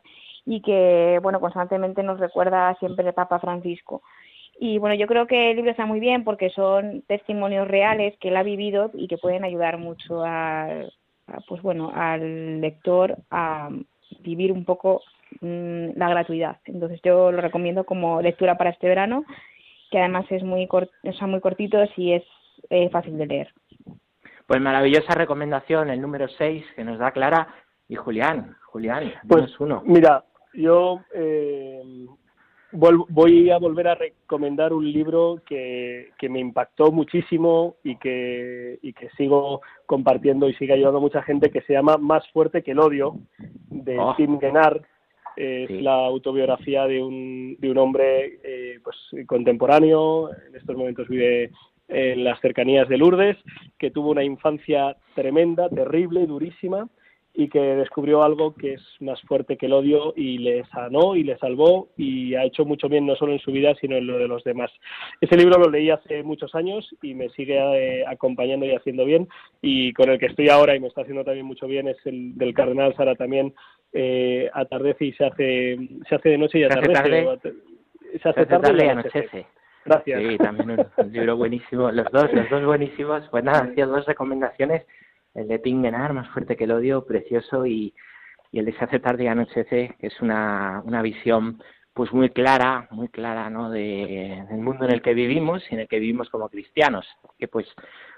[0.46, 4.04] y que, bueno, constantemente nos recuerda siempre el Papa Francisco.
[4.60, 8.30] Y bueno, yo creo que el libro está muy bien porque son testimonios reales que
[8.30, 10.86] él ha vivido y que pueden ayudar mucho a,
[11.48, 13.70] pues bueno, al lector a
[14.22, 15.02] vivir un poco
[15.42, 16.58] mm, la gratuidad.
[16.66, 19.26] Entonces yo lo recomiendo como lectura para este verano,
[19.92, 22.24] que además es muy, cort son muy cortitos y es
[22.70, 23.54] eh, fácil de leer.
[24.48, 27.48] Pues maravillosa recomendación, el número 6 que nos da Clara
[27.88, 28.56] y Julián.
[28.66, 29.82] Julián, pues uno.
[29.86, 30.24] Mira,
[30.54, 32.08] yo eh,
[32.76, 38.94] voy a volver a recomendar un libro que, que me impactó muchísimo y que, y
[38.94, 42.72] que sigo compartiendo y sigue ayudando a mucha gente, que se llama Más fuerte que
[42.72, 43.18] el odio,
[43.70, 44.14] de oh.
[44.16, 44.82] Tim Gennard.
[45.36, 48.96] Es la autobiografía de un, de un hombre eh, pues,
[49.28, 51.52] contemporáneo, en estos momentos vive
[51.88, 53.38] en las cercanías de Lourdes,
[53.78, 56.88] que tuvo una infancia tremenda, terrible, durísima,
[57.38, 61.24] y que descubrió algo que es más fuerte que el odio y le sanó y
[61.24, 64.18] le salvó y ha hecho mucho bien no solo en su vida sino en lo
[64.18, 64.72] de los demás.
[65.20, 69.28] Ese libro lo leí hace muchos años y me sigue eh, acompañando y haciendo bien
[69.62, 72.38] y con el que estoy ahora y me está haciendo también mucho bien es el
[72.38, 73.54] del Cardenal Sara también
[73.92, 75.78] eh, atardece y se hace
[76.08, 77.54] se hace de noche y atardece.
[78.22, 79.46] Se hace tarde, y anochece.
[79.84, 80.22] Gracias.
[80.22, 81.92] Sí, también un, libro buenísimo.
[81.92, 83.28] Los dos, los dos buenísimos.
[83.30, 84.86] Pues nada, hacía dos recomendaciones
[85.36, 87.94] el de Tingenar, más fuerte que el odio, precioso y,
[88.52, 91.62] y el de se hace tarde y anochece es una, una visión
[91.94, 93.70] pues muy clara, muy clara, ¿no?
[93.70, 97.08] De, del mundo en el que vivimos y en el que vivimos como cristianos.
[97.40, 97.66] Que pues,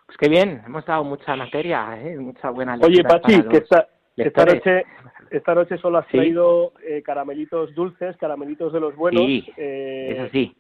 [0.06, 2.18] pues qué bien, hemos dado mucha materia, ¿eh?
[2.18, 4.84] mucha buena Oye, Pachi, que esta, esta noche,
[5.30, 9.24] esta noche solo has traído eh, caramelitos dulces, caramelitos de los buenos.
[9.24, 10.56] Sí, eh, sí.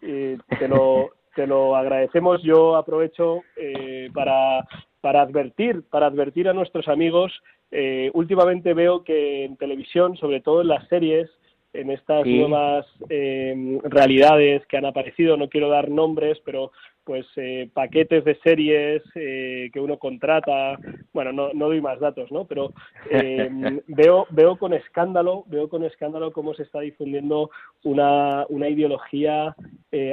[0.59, 2.43] te lo, te lo agradecemos.
[2.43, 4.59] Yo aprovecho eh, para,
[5.01, 7.31] para advertir, para advertir a nuestros amigos.
[7.71, 11.29] Eh, últimamente veo que en televisión, sobre todo en las series,
[11.73, 16.71] en estas nuevas eh, realidades que han aparecido, no quiero dar nombres, pero
[17.03, 20.77] pues eh, paquetes de series eh, que uno contrata,
[21.13, 22.45] bueno, no, no doy más datos, ¿no?
[22.45, 22.73] Pero
[23.87, 27.49] veo, veo con escándalo, veo con escándalo cómo se está difundiendo
[27.83, 29.55] una, una ideología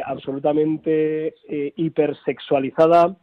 [0.07, 1.35] absolutamente
[1.77, 3.17] hipersexualizada,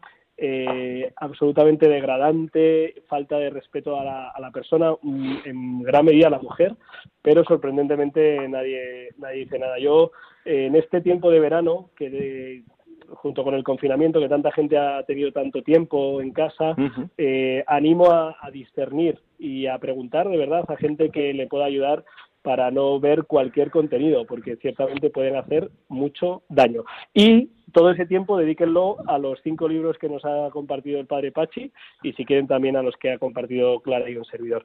[0.43, 6.27] eh, absolutamente degradante, falta de respeto a la, a la, persona, mm, en gran medida
[6.27, 6.75] a la mujer,
[7.21, 9.77] pero sorprendentemente nadie, nadie dice nada.
[9.77, 10.11] Yo,
[10.43, 12.63] eh, en este tiempo de verano, que
[13.09, 16.75] junto con el confinamiento, que tanta gente ha tenido tanto tiempo en casa,
[17.19, 21.65] eh, animo a, a discernir y a preguntar de verdad a gente que le pueda
[21.65, 22.03] ayudar
[22.41, 26.83] para no ver cualquier contenido, porque ciertamente pueden hacer mucho daño.
[27.13, 31.31] Y todo ese tiempo dedíquenlo a los cinco libros que nos ha compartido el padre
[31.31, 31.71] Pachi
[32.03, 34.63] y si quieren también a los que ha compartido Clara y un servidor.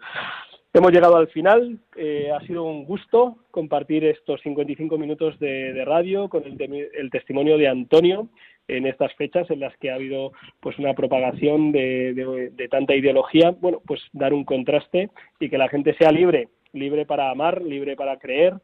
[0.72, 6.28] Hemos llegado al final, eh, ha sido un gusto compartir estos 55 minutos de, radio
[6.28, 8.28] con el, testimonio de Antonio
[8.68, 13.52] en estas fechas en las que ha habido pues una propagación de, de tanta ideología,
[13.52, 15.08] bueno, pues dar un contraste
[15.40, 18.54] y que la gente sea libre, libre para amar, libre para creer,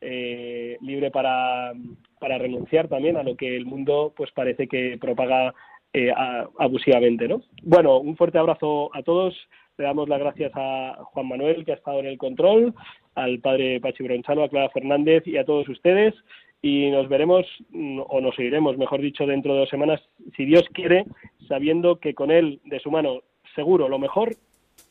[0.00, 1.72] eh, libre para,
[2.20, 5.54] para renunciar también a lo que el mundo pues parece que propaga
[5.92, 6.12] eh,
[6.58, 7.42] abusivamente, ¿no?
[7.62, 9.34] Bueno, un fuerte abrazo a todos.
[9.78, 12.74] Le damos las gracias a Juan Manuel, que ha estado en el control,
[13.14, 16.14] al padre Pachi Bronchalo, a Clara Fernández y a todos ustedes.
[16.62, 20.00] Y nos veremos, mm, o nos seguiremos, mejor dicho, dentro de dos semanas,
[20.36, 21.04] si Dios quiere,
[21.46, 23.20] sabiendo que con él, de su mano,
[23.54, 24.34] seguro, lo mejor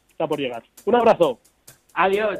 [0.10, 0.64] está por llegar.
[0.86, 1.40] Un abrazo.
[1.94, 2.40] Adiós.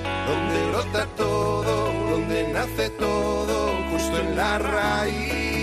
[0.31, 5.60] donde brota todo, donde nace todo, justo en la raíz.